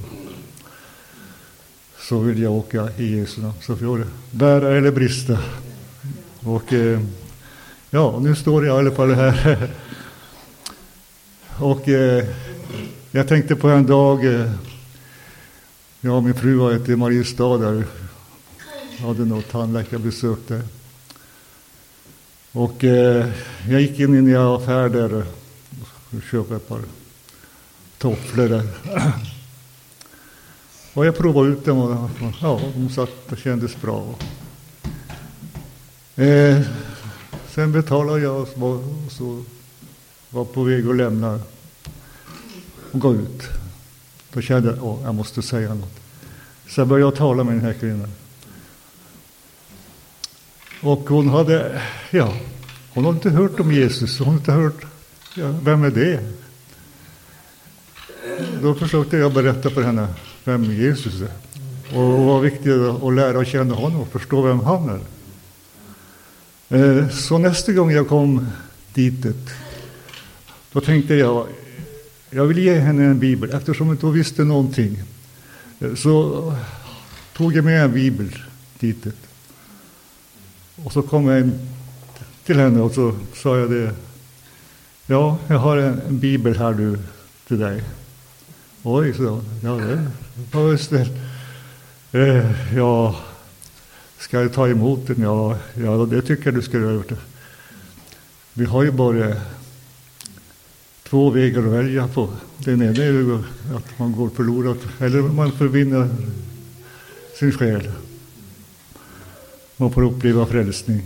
så 1.99 2.19
vill 2.19 2.41
jag 2.41 2.51
åka 2.51 2.89
i 2.97 3.17
Jesu 3.17 3.41
namn. 3.41 3.53
Så 3.61 3.75
får 3.75 3.97
det 3.97 4.07
bära 4.31 4.77
eller 4.77 4.91
brista. 4.91 5.37
Och 6.39 6.73
eh, 6.73 6.99
ja, 7.89 8.19
nu 8.19 8.35
står 8.35 8.65
jag 8.65 8.75
i 8.75 8.79
alla 8.79 8.95
fall 8.95 9.11
här. 9.11 9.69
Och 11.59 11.89
eh, 11.89 12.25
jag 13.11 13.27
tänkte 13.27 13.55
på 13.55 13.69
en 13.69 13.85
dag, 13.85 14.25
eh, 14.25 14.51
jag 16.01 16.15
och 16.15 16.23
min 16.23 16.33
fru 16.33 16.55
var 16.55 16.89
i 16.89 16.95
Mariestad 16.95 17.57
där, 17.57 17.83
hade 18.99 19.25
något 19.25 19.51
tandläkarbesök 19.51 20.39
där. 20.47 20.61
Och 22.51 22.83
eh, 22.83 23.27
jag 23.69 23.81
gick 23.81 23.99
in 23.99 24.15
i 24.15 24.33
en 24.33 24.37
affär 24.37 24.89
där 24.89 25.13
och 25.13 25.25
köpte 26.31 26.55
ett 26.55 26.67
par 26.67 26.81
tofflor 27.97 28.49
där. 28.49 28.67
Och 30.93 31.05
jag 31.05 31.17
provade 31.17 31.49
ut 31.49 31.65
dem 31.65 31.77
och 31.79 32.09
ja, 32.41 32.61
de 32.75 32.89
satt 32.89 33.31
och 33.31 33.37
kändes 33.37 33.81
bra. 33.81 34.15
Eh, 36.15 36.61
sen 37.49 37.71
betalade 37.71 38.19
jag 38.19 38.41
och 38.41 38.47
så, 38.47 38.83
så 39.09 39.43
var 40.29 40.45
på 40.45 40.63
väg 40.63 40.87
att 40.87 40.95
lämna 40.95 41.39
och 42.91 42.99
gå 42.99 43.13
ut. 43.13 43.43
Då 44.33 44.41
kände 44.41 44.69
jag 44.69 44.77
att 44.77 45.03
jag 45.03 45.15
måste 45.15 45.41
säga 45.41 45.73
något. 45.73 45.99
Så 46.67 46.81
jag 46.81 46.87
började 46.87 47.17
tala 47.17 47.43
med 47.43 47.53
den 47.53 47.65
här 47.65 47.73
kvinnan. 47.73 48.11
Och 50.81 51.09
hon 51.09 51.29
hade, 51.29 51.81
ja, 52.11 52.33
hon 52.89 53.05
hade 53.05 53.15
inte 53.15 53.29
hört 53.29 53.59
om 53.59 53.71
Jesus. 53.71 54.19
Hon 54.19 54.27
hade 54.27 54.37
inte 54.37 54.51
hört, 54.51 54.85
ja, 55.35 55.55
vem 55.63 55.83
är 55.83 55.91
det? 55.91 56.19
Då 58.61 58.75
försökte 58.75 59.17
jag 59.17 59.33
berätta 59.33 59.69
för 59.69 59.81
henne 59.81 60.07
vem 60.43 60.63
Jesus 60.63 61.21
är. 61.21 61.31
Och 61.97 62.19
det 62.19 62.25
var 62.25 62.41
viktigt 62.41 63.03
att 63.03 63.13
lära 63.13 63.45
känna 63.45 63.75
honom 63.75 64.01
och 64.01 64.07
förstå 64.07 64.41
vem 64.41 64.59
han 64.59 64.89
är. 64.89 64.99
Eh, 66.69 67.09
så 67.09 67.37
nästa 67.37 67.71
gång 67.71 67.91
jag 67.91 68.07
kom 68.07 68.47
dit, 68.93 69.25
då 70.71 70.81
tänkte 70.81 71.15
jag, 71.15 71.47
jag 72.29 72.45
vill 72.45 72.57
ge 72.57 72.79
henne 72.79 73.03
en 73.03 73.19
bibel. 73.19 73.51
Eftersom 73.53 73.87
hon 73.87 73.95
inte 73.95 74.07
visste 74.07 74.43
någonting, 74.43 75.03
eh, 75.79 75.95
så 75.95 76.53
tog 77.33 77.55
jag 77.55 77.65
med 77.65 77.83
en 77.83 77.93
bibel 77.93 78.35
dit. 78.79 79.07
Och 80.83 80.93
så 80.93 81.01
kom 81.01 81.27
jag 81.27 81.51
till 82.45 82.59
henne 82.59 82.81
och 82.81 82.91
så 82.91 83.15
sa 83.35 83.57
jag 83.57 83.71
det. 83.71 83.95
Ja, 85.05 85.37
jag 85.47 85.57
har 85.57 85.77
en, 85.77 86.01
en 86.07 86.19
bibel 86.19 86.57
här 86.57 86.73
du, 86.73 86.99
till 87.47 87.59
dig. 87.59 87.83
Oj, 88.83 89.13
så 89.13 89.41
ja, 89.63 89.71
det 89.71 90.57
var 90.57 90.77
snällt. 90.77 91.11
Eh, 92.11 92.75
ja, 92.75 93.15
ska 94.17 94.41
jag 94.41 94.53
ta 94.53 94.67
emot 94.67 95.07
den? 95.07 95.21
Ja, 95.21 95.57
ja, 95.73 96.05
det 96.05 96.21
tycker 96.21 96.45
jag 96.45 96.53
du 96.53 96.61
ska 96.61 96.77
göra. 96.77 97.03
Vi 98.53 98.65
har 98.65 98.83
ju 98.83 98.91
bara 98.91 99.35
två 101.03 101.29
vägar 101.29 101.59
att 101.59 101.73
välja 101.73 102.07
på. 102.07 102.29
Den 102.57 102.81
ena 102.81 103.03
är 103.03 103.11
ju 103.11 103.35
att 103.75 103.99
man 103.99 104.11
går 104.11 104.29
förlorad, 104.29 104.77
eller 104.99 105.21
man 105.21 105.51
förvinner 105.51 106.09
sin 107.39 107.51
själ. 107.51 107.91
Man 109.81 109.91
får 109.91 110.03
uppleva 110.03 110.45
frälsning. 110.45 111.01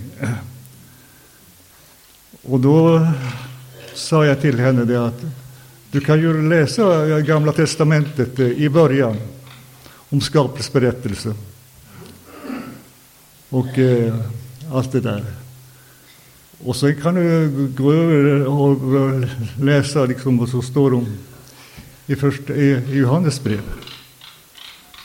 Och 2.41 2.59
då 2.59 3.07
sa 3.93 4.25
jag 4.25 4.41
till 4.41 4.59
henne 4.59 4.85
det 4.85 5.05
att 5.05 5.21
du 5.91 6.01
kan 6.01 6.19
ju 6.19 6.49
läsa 6.49 7.19
Gamla 7.19 7.51
Testamentet 7.51 8.39
eh, 8.39 8.47
i 8.47 8.69
början 8.69 9.17
om 10.09 10.21
skapelseberättelsen. 10.21 11.35
Och 13.49 13.77
eh, 13.79 14.15
allt 14.71 14.91
det 14.91 15.01
där. 15.01 15.25
Och 16.63 16.75
sen 16.75 17.01
kan 17.01 17.15
du 17.15 17.49
gå 17.77 17.93
över 17.93 18.47
och 18.47 18.79
läsa 19.59 20.05
liksom 20.05 20.37
vad 20.37 20.49
som 20.49 20.61
står 20.61 20.93
om 20.93 21.17
i, 22.05 22.15
första, 22.15 22.53
i, 22.53 22.69
i 22.69 22.97
Johannes 22.97 23.43
brev. 23.43 23.61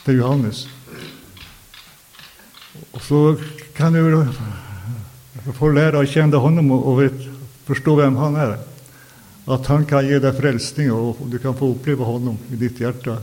Till 0.04 0.14
Johannes. 0.14 0.66
Och 2.90 3.02
så 3.02 3.36
kan 3.76 3.92
du 3.92 4.28
få 5.58 5.68
lära 5.68 6.06
känna 6.06 6.36
honom 6.36 6.70
och, 6.70 7.02
vet, 7.02 7.12
förstå 7.64 7.96
vem 7.96 8.16
han 8.16 8.36
är. 8.36 8.58
Att 9.44 9.66
han 9.66 9.84
kan 9.84 10.08
ge 10.08 10.18
dig 10.18 10.32
frälsning 10.32 10.92
och, 10.92 11.20
och 11.20 11.28
du 11.28 11.38
kan 11.38 11.56
få 11.56 11.68
uppleva 11.68 12.04
honom 12.04 12.38
i 12.52 12.56
ditt 12.56 12.80
hjärta. 12.80 13.18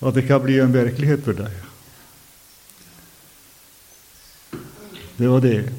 Att 0.00 0.14
det 0.14 0.22
kan 0.22 0.42
bli 0.42 0.58
en 0.58 0.72
verklighet 0.72 1.24
för 1.24 1.34
dig. 1.34 1.52
Det 5.16 5.26
var 5.26 5.40
det. 5.40 5.72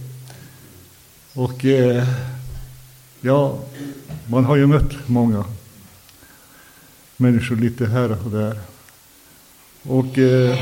Och 1.33 1.65
eh, 1.65 2.07
ja, 3.21 3.59
man 4.27 4.45
har 4.45 4.55
ju 4.55 4.67
mött 4.67 5.07
många 5.07 5.45
människor 7.17 7.55
lite 7.55 7.85
här 7.85 8.25
och 8.25 8.31
där. 8.31 8.59
Och 9.83 10.17
eh, 10.17 10.59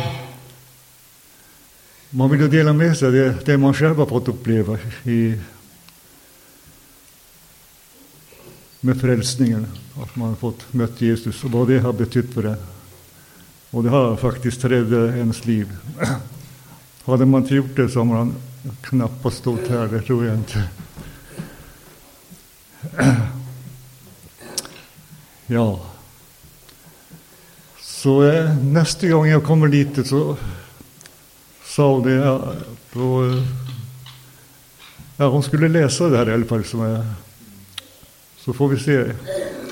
man 2.10 2.30
vill 2.30 2.42
ju 2.42 2.48
dela 2.48 2.74
med 2.74 2.98
sig 2.98 3.12
det, 3.12 3.46
det 3.46 3.58
man 3.58 3.74
själv 3.74 3.98
har 3.98 4.06
fått 4.06 4.28
uppleva 4.28 4.78
i, 5.04 5.40
med 8.80 9.02
frälsningen. 9.02 9.68
Att 10.04 10.16
man 10.16 10.30
har 10.30 10.36
fått 10.36 10.74
mött 10.74 11.02
Jesus 11.02 11.44
och 11.44 11.52
vad 11.52 11.68
det 11.68 11.80
har 11.80 11.94
betytt 11.94 12.34
för 12.34 12.44
en. 12.44 12.58
Och 13.72 13.84
det 13.84 13.90
har 13.90 14.16
faktiskt 14.16 14.66
räddat 14.66 15.16
ens 15.16 15.46
liv. 15.46 15.78
Hade 17.06 17.26
man 17.26 17.42
inte 17.42 17.56
gjort 17.56 17.76
det 17.76 17.90
så 17.90 18.00
har 18.00 18.06
man 18.06 18.36
knappast 18.82 19.38
stått 19.38 19.68
här, 19.68 19.88
det 19.88 20.02
tror 20.02 20.26
jag 20.26 20.36
inte. 20.36 20.64
Ja. 25.50 25.86
Så 27.82 28.24
eh, 28.24 28.58
nästa 28.64 29.08
gång 29.08 29.28
jag 29.28 29.44
kommer 29.44 29.68
dit 29.68 30.08
så 30.08 30.38
sa 31.78 31.92
hon 31.92 32.04
det. 32.04 32.42
Då, 32.94 33.26
eh, 33.26 33.44
ja, 35.18 35.30
hon 35.30 35.44
skulle 35.44 35.68
läsa 35.68 36.10
det 36.10 36.18
här 36.18 36.30
i 36.30 36.34
alla 36.34 36.46
fall. 36.46 36.64
Som 36.64 36.80
jag, 36.80 37.00
eh, 37.00 37.06
så 38.38 38.54
får 38.54 38.68
vi 38.68 38.80
se 38.80 39.12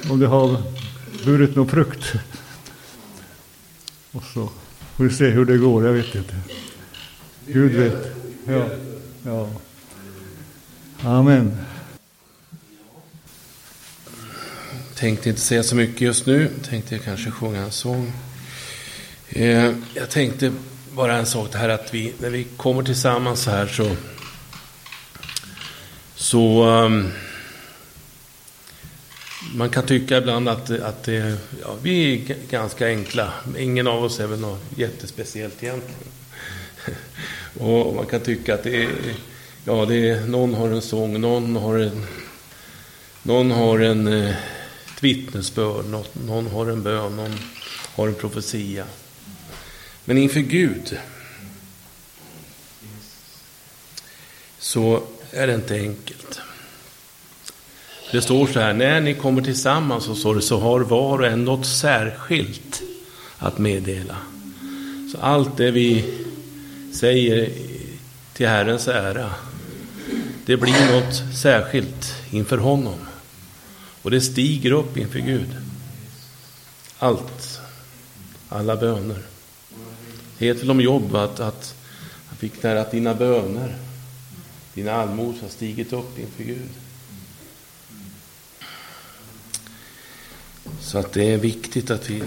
om 0.10 0.20
det 0.20 0.28
har 0.28 0.62
burit 1.26 1.56
någon 1.56 1.68
frukt. 1.68 2.14
Och 4.12 4.24
så 4.24 4.50
får 4.96 5.04
vi 5.04 5.10
se 5.10 5.26
hur 5.26 5.46
det 5.46 5.58
går, 5.58 5.86
jag 5.86 5.94
vet 5.94 6.16
inte. 6.16 6.36
Gud 7.48 7.72
vet. 7.72 8.16
Ja. 8.48 8.70
ja. 9.24 9.50
Amen. 11.02 11.58
Tänkte 14.96 15.30
inte 15.30 15.42
säga 15.42 15.64
så 15.64 15.76
mycket 15.76 16.02
just 16.02 16.26
nu. 16.26 16.50
Tänkte 16.70 17.00
kanske 17.00 17.32
sjunga 17.32 17.62
en 17.62 17.72
sång. 17.72 18.12
Eh, 19.30 19.74
jag 19.94 20.10
tänkte 20.10 20.54
bara 20.96 21.18
en 21.18 21.26
sak 21.26 21.52
det 21.52 21.58
här 21.58 21.70
att 21.70 21.94
vi, 21.94 22.14
när 22.20 22.30
vi 22.30 22.44
kommer 22.44 22.84
tillsammans 22.84 23.42
så 23.42 23.52
här 23.52 23.68
så, 23.68 23.96
så 26.16 26.66
um, 26.66 27.12
man 29.54 29.70
kan 29.70 29.86
tycka 29.86 30.18
ibland 30.18 30.50
att, 30.50 30.70
att 30.70 31.04
det, 31.04 31.38
ja, 31.62 31.76
vi 31.82 32.14
är 32.14 32.36
ganska 32.50 32.88
enkla. 32.88 33.34
Ingen 33.58 33.88
av 33.88 34.04
oss 34.04 34.20
är 34.20 34.28
väl 34.28 34.40
något 34.40 34.62
jättespeciellt 34.76 35.64
egentligen. 35.64 36.12
Och 37.60 37.96
man 37.96 38.06
kan 38.06 38.20
tycka 38.20 38.54
att 38.54 38.64
det 38.64 38.84
är, 38.84 38.90
ja, 39.66 39.86
det 39.86 40.10
är, 40.10 40.26
någon 40.26 40.54
har 40.54 40.70
en 40.70 40.82
sång, 40.82 41.22
någon 41.22 41.56
har 41.56 41.78
en, 41.78 42.06
någon 43.24 43.52
har 43.52 43.80
en, 43.80 44.08
eh, 44.08 44.30
ett 44.30 45.04
vittnesbörd, 45.04 45.86
någon, 45.86 46.06
någon 46.28 46.48
har 46.48 46.66
en 46.66 46.84
bön, 46.84 47.16
någon 47.16 47.40
har 47.96 48.08
en 48.08 48.16
profetia. 48.16 48.86
Men 50.06 50.18
inför 50.18 50.40
Gud 50.40 50.98
så 54.60 55.04
är 55.32 55.48
det 55.48 55.56
inte 55.56 55.76
enkelt. 55.76 56.40
Det 58.12 58.22
står 58.22 58.48
så 58.48 58.60
här, 58.60 58.74
när 58.74 59.02
ni 59.02 59.14
kommer 59.14 59.42
tillsammans 59.42 60.04
så, 60.04 60.16
står 60.16 60.36
det, 60.36 60.42
så 60.42 60.60
har 60.60 60.80
var 60.80 61.20
och 61.20 61.28
en 61.28 61.46
något 61.46 61.66
särskilt 61.66 62.82
att 63.38 63.58
meddela. 63.58 64.18
Så 65.12 65.18
allt 65.22 65.58
det 65.58 65.72
vi 65.72 66.06
säger 66.94 67.52
till 68.34 68.48
Herrens 68.48 68.88
ära, 68.88 69.34
det 70.46 70.58
blir 70.58 70.92
något 70.92 71.38
särskilt 71.42 72.16
inför 72.32 72.58
honom. 72.58 73.00
Och 74.02 74.12
det 74.12 74.22
stiger 74.22 74.72
upp 74.72 74.98
inför 74.98 75.20
Gud. 75.20 75.56
Allt. 77.00 77.60
Alla 78.50 78.76
böner. 78.76 79.35
Det 80.38 80.46
heter 80.46 80.62
väl 80.62 80.72
om 80.72 80.82
jobb 80.82 81.16
att, 81.16 81.40
att 81.40 81.76
han 82.28 82.38
fick 82.38 82.64
nära 82.64 82.82
att 82.82 82.92
dina 82.92 83.14
böner, 83.14 83.76
dina 84.74 84.92
allmosor 84.92 85.42
har 85.42 85.50
stigit 85.50 85.94
upp 85.94 86.20
inför 86.20 86.44
Gud. 86.44 86.70
Så 90.80 90.98
att 90.98 91.14
det 91.14 91.34
är 91.34 91.38
viktigt 91.38 91.92
att 91.92 92.10
vi 92.10 92.24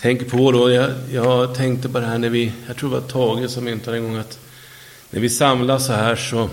tänker 0.00 0.24
på 0.24 0.52
då. 0.52 0.70
Jag, 0.70 0.90
jag 1.12 1.54
tänkte 1.54 1.88
på 1.88 2.00
det 2.00 2.06
här 2.06 2.18
när 2.18 2.28
vi, 2.28 2.52
jag 2.66 2.76
tror 2.76 2.90
det 2.90 3.00
var 3.00 3.08
Tage 3.08 3.50
som 3.50 3.64
myntade 3.64 3.96
en 3.96 4.02
gång 4.02 4.16
att 4.16 4.38
när 5.10 5.20
vi 5.20 5.28
samlas 5.28 5.86
så 5.86 5.92
här 5.92 6.16
så, 6.16 6.50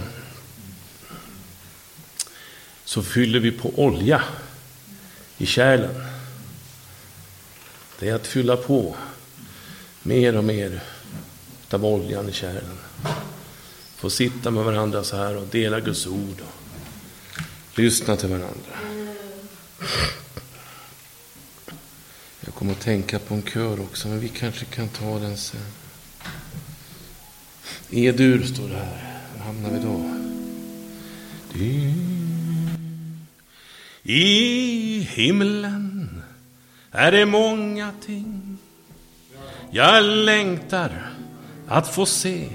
så 2.86 3.04
fyller 3.04 3.40
vi 3.40 3.52
på 3.52 3.72
olja 3.76 4.24
i 5.38 5.46
kärlen. 5.46 6.04
Det 8.00 8.10
är 8.10 8.16
att 8.16 8.28
fylla 8.28 8.58
på 8.58 8.96
mer 10.06 10.38
och 10.38 10.44
mer 10.44 10.84
av 11.72 11.86
oljan 11.86 12.30
i 12.30 12.32
kärlen. 12.32 12.78
Få 13.96 14.10
sitta 14.10 14.52
med 14.52 14.64
varandra 14.64 15.04
så 15.04 15.18
här 15.18 15.38
och 15.38 15.48
dela 15.48 15.80
Guds 15.80 16.08
ord 16.08 16.42
och 17.72 17.80
lyssna 17.80 18.16
till 18.16 18.30
varandra. 18.30 18.76
Jag 22.40 22.54
kommer 22.54 22.72
att 22.72 22.80
tänka 22.80 23.20
på 23.20 23.34
en 23.34 23.44
kör 23.44 23.82
också, 23.82 24.08
men 24.08 24.20
vi 24.20 24.30
kanske 24.30 24.66
kan 24.66 24.90
ta 24.90 25.20
den 25.20 25.38
sen. 25.38 25.62
E-dur 27.90 28.44
står 28.44 28.70
det 28.70 28.76
här. 28.76 29.20
Var 29.38 29.46
hamnar 29.46 29.70
vi 29.70 29.80
då? 29.80 30.12
I 34.04 35.00
himlen 35.00 36.22
är 36.92 37.12
det 37.12 37.26
många 37.26 37.94
ting 38.06 38.45
jag 39.76 40.04
längtar 40.04 40.90
att 41.68 41.88
få 41.88 42.06
se 42.06 42.48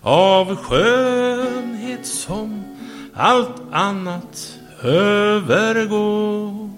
av 0.00 0.56
skönhet 0.56 2.06
som 2.06 2.64
allt 3.14 3.62
annat 3.72 4.58
övergår. 4.82 6.70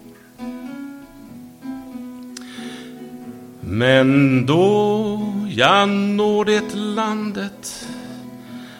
Men 3.61 4.47
då 4.47 5.21
jag 5.49 5.89
når 5.89 6.45
det 6.45 6.75
landet 6.75 7.89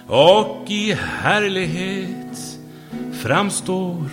och 0.07 0.65
i 0.67 0.93
härlighet 0.93 2.59
framstår 3.23 4.11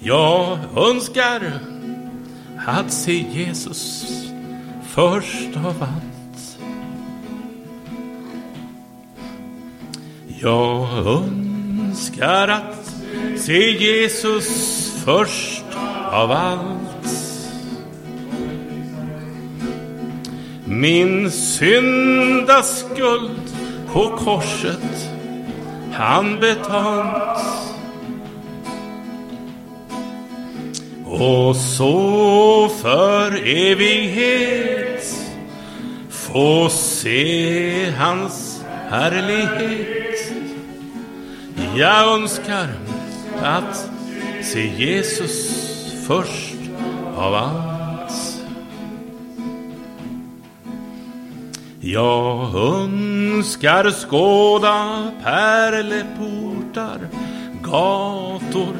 jag 0.00 0.58
önskar 0.76 1.73
att 2.66 2.92
se 2.92 3.12
Jesus 3.12 4.06
först 4.82 5.56
av 5.56 5.82
allt. 5.82 6.58
Jag 10.40 10.88
önskar 11.06 12.48
att 12.48 12.94
se 13.36 13.70
Jesus 13.70 14.90
först 15.04 15.64
av 16.12 16.32
allt. 16.32 16.80
Min 20.64 21.30
syndaskuld 21.30 23.30
på 23.92 24.16
korset 24.16 25.10
han 25.92 26.40
betalt. 26.40 27.63
Och 31.20 31.56
så 31.56 32.68
för 32.82 33.46
evighet 33.46 35.14
få 36.10 36.68
se 36.68 37.90
hans 37.90 38.64
härlighet. 38.88 40.32
Jag 41.76 42.20
önskar 42.20 42.68
att 43.42 43.90
se 44.42 44.66
Jesus 44.66 45.64
först 46.06 46.56
av 47.16 47.34
allt. 47.34 48.12
Jag 51.80 52.54
önskar 52.54 53.90
skåda 53.90 55.10
pärleportar, 55.22 57.08
gator 57.62 58.76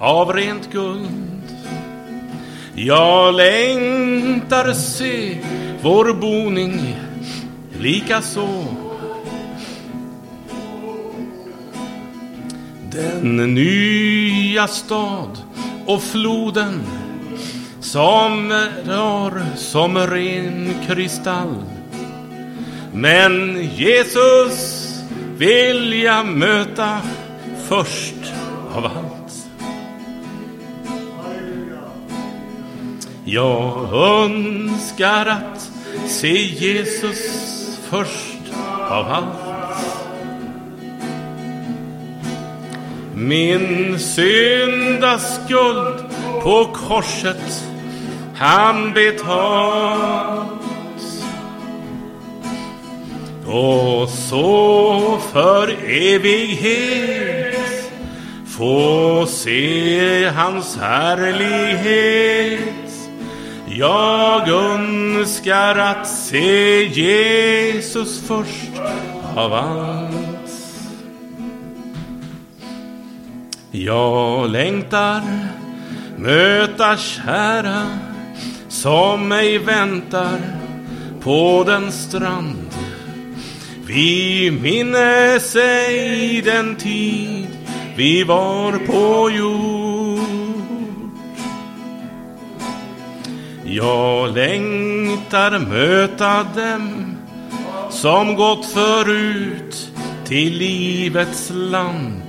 av 0.00 0.32
rent 0.32 0.72
guld. 0.72 1.25
Jag 2.78 3.34
längtar 3.34 4.72
se 4.72 5.38
vår 5.82 6.12
boning 6.12 6.96
likaså. 7.80 8.64
Den 12.90 13.54
nya 13.54 14.68
stad 14.68 15.38
och 15.86 16.02
floden 16.02 16.82
som 17.80 18.52
rör 18.84 19.44
som 19.56 19.98
ren 19.98 20.74
kristall. 20.86 21.54
Men 22.92 23.64
Jesus 23.76 24.88
vill 25.36 26.02
jag 26.02 26.26
möta 26.26 26.98
först 27.68 28.32
av 28.74 28.84
allt. 28.84 29.05
Jag 33.28 33.92
önskar 33.92 35.26
att 35.26 35.70
se 36.06 36.42
Jesus 36.42 37.18
först 37.90 38.38
av 38.90 39.10
allt. 39.10 39.26
Min 43.14 43.98
syndaskuld 43.98 46.04
på 46.42 46.64
korset 46.74 47.64
han 48.34 48.92
betalt. 48.92 50.50
Och 53.46 54.08
så 54.08 55.18
för 55.32 55.68
evighet 55.88 57.90
få 58.46 59.26
se 59.26 60.28
hans 60.28 60.76
härlighet. 60.76 62.85
Jag 63.78 64.48
önskar 64.48 65.78
att 65.78 66.08
se 66.08 66.84
Jesus 66.84 68.20
först 68.26 68.80
av 69.36 69.52
allt. 69.52 70.50
Jag 73.70 74.50
längtar 74.50 75.22
möta 76.16 76.96
kära 76.96 77.86
som 78.68 79.28
mig 79.28 79.58
väntar 79.58 80.38
på 81.20 81.64
den 81.66 81.92
strand. 81.92 82.70
Vi 83.86 84.50
minnes 84.62 85.56
ej 85.56 86.42
den 86.44 86.76
tid 86.76 87.46
vi 87.96 88.24
var 88.24 88.72
på 88.72 89.30
jord. 89.30 89.85
Jag 93.68 94.34
längtar 94.34 95.58
möta 95.58 96.42
dem 96.42 97.16
som 97.90 98.34
gått 98.34 98.66
förut 98.66 99.92
till 100.24 100.58
livets 100.58 101.50
land. 101.54 102.22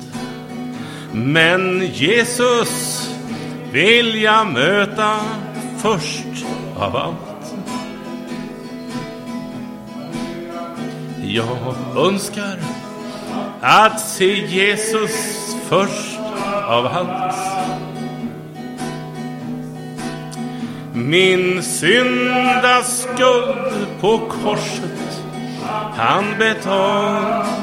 Men 1.13 1.88
Jesus 1.93 3.03
vill 3.71 4.21
jag 4.21 4.47
möta 4.47 5.19
först 5.77 6.45
av 6.79 6.95
allt. 6.95 7.53
Jag 11.23 11.75
önskar 11.97 12.59
att 13.61 13.99
se 13.99 14.45
Jesus 14.45 15.55
först 15.69 16.19
av 16.67 16.85
allt. 16.88 17.86
Min 20.97 21.63
syndaskuld 21.63 23.07
på 24.01 24.17
korset 24.17 25.21
han 25.95 26.23
betalt. 26.39 27.57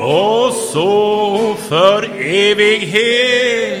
Och 0.00 0.52
så 0.52 1.56
för 1.68 2.02
evighet 2.20 3.80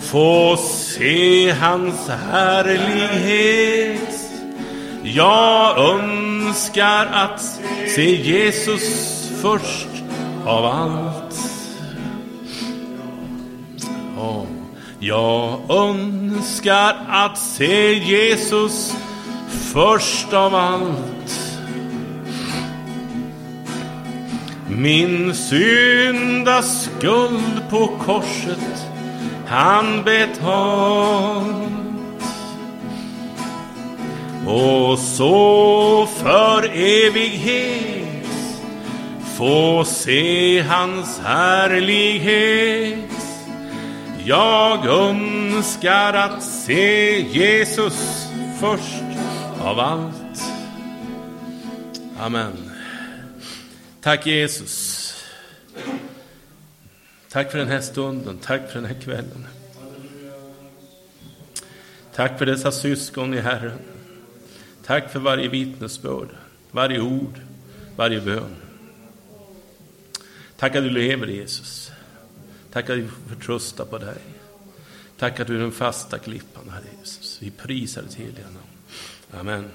få 0.00 0.56
se 0.56 1.50
hans 1.50 2.08
härlighet. 2.08 4.00
Jag 5.02 5.78
önskar 5.78 7.06
att 7.12 7.40
se 7.86 8.14
Jesus 8.14 9.28
först 9.42 9.88
av 10.44 10.64
allt. 10.64 11.15
Jag 14.98 15.60
önskar 15.70 16.96
att 17.08 17.38
se 17.38 17.94
Jesus 17.94 18.96
först 19.72 20.32
av 20.32 20.54
allt. 20.54 21.40
Min 24.68 25.34
synda 25.34 26.62
skuld 26.62 27.62
på 27.70 27.86
korset 27.86 28.86
han 29.46 30.02
betalt. 30.04 31.72
Och 34.46 34.98
så 34.98 36.08
för 36.16 36.64
evighet 36.74 37.96
få 39.36 39.84
se 39.84 40.60
hans 40.60 41.20
härlighet. 41.24 43.15
Jag 44.28 44.86
önskar 44.86 46.12
att 46.14 46.42
se 46.42 47.20
Jesus 47.20 48.26
först 48.60 49.02
av 49.60 49.80
allt. 49.80 50.42
Amen. 52.18 52.70
Tack 54.00 54.26
Jesus. 54.26 55.14
Tack 57.28 57.50
för 57.50 57.58
den 57.58 57.68
här 57.68 57.80
stunden, 57.80 58.38
tack 58.38 58.70
för 58.70 58.80
den 58.80 58.90
här 58.90 59.00
kvällen. 59.00 59.46
Tack 62.14 62.38
för 62.38 62.46
dessa 62.46 62.72
syskon 62.72 63.34
i 63.34 63.40
Herren. 63.40 63.78
Tack 64.84 65.12
för 65.12 65.18
varje 65.18 65.48
vittnesbörd, 65.48 66.28
varje 66.70 67.00
ord, 67.00 67.40
varje 67.96 68.20
bön. 68.20 68.56
Tack 70.56 70.76
att 70.76 70.84
du 70.84 70.90
lever 70.90 71.26
Jesus. 71.26 71.92
Tack 72.76 72.90
att 72.90 72.98
vi 72.98 73.08
får 73.08 73.34
förtrösta 73.34 73.84
på 73.84 73.98
dig. 73.98 74.18
Tack 75.18 75.40
att 75.40 75.46
du 75.46 75.56
är 75.56 75.60
den 75.60 75.72
fasta 75.72 76.18
klippan, 76.18 76.68
Herre 76.70 76.84
Jesus. 77.00 77.42
Vi 77.42 77.50
prisar 77.50 78.02
ditt 78.02 78.14
heliga 78.14 78.44
namn. 78.44 79.40
Amen. 79.40 79.70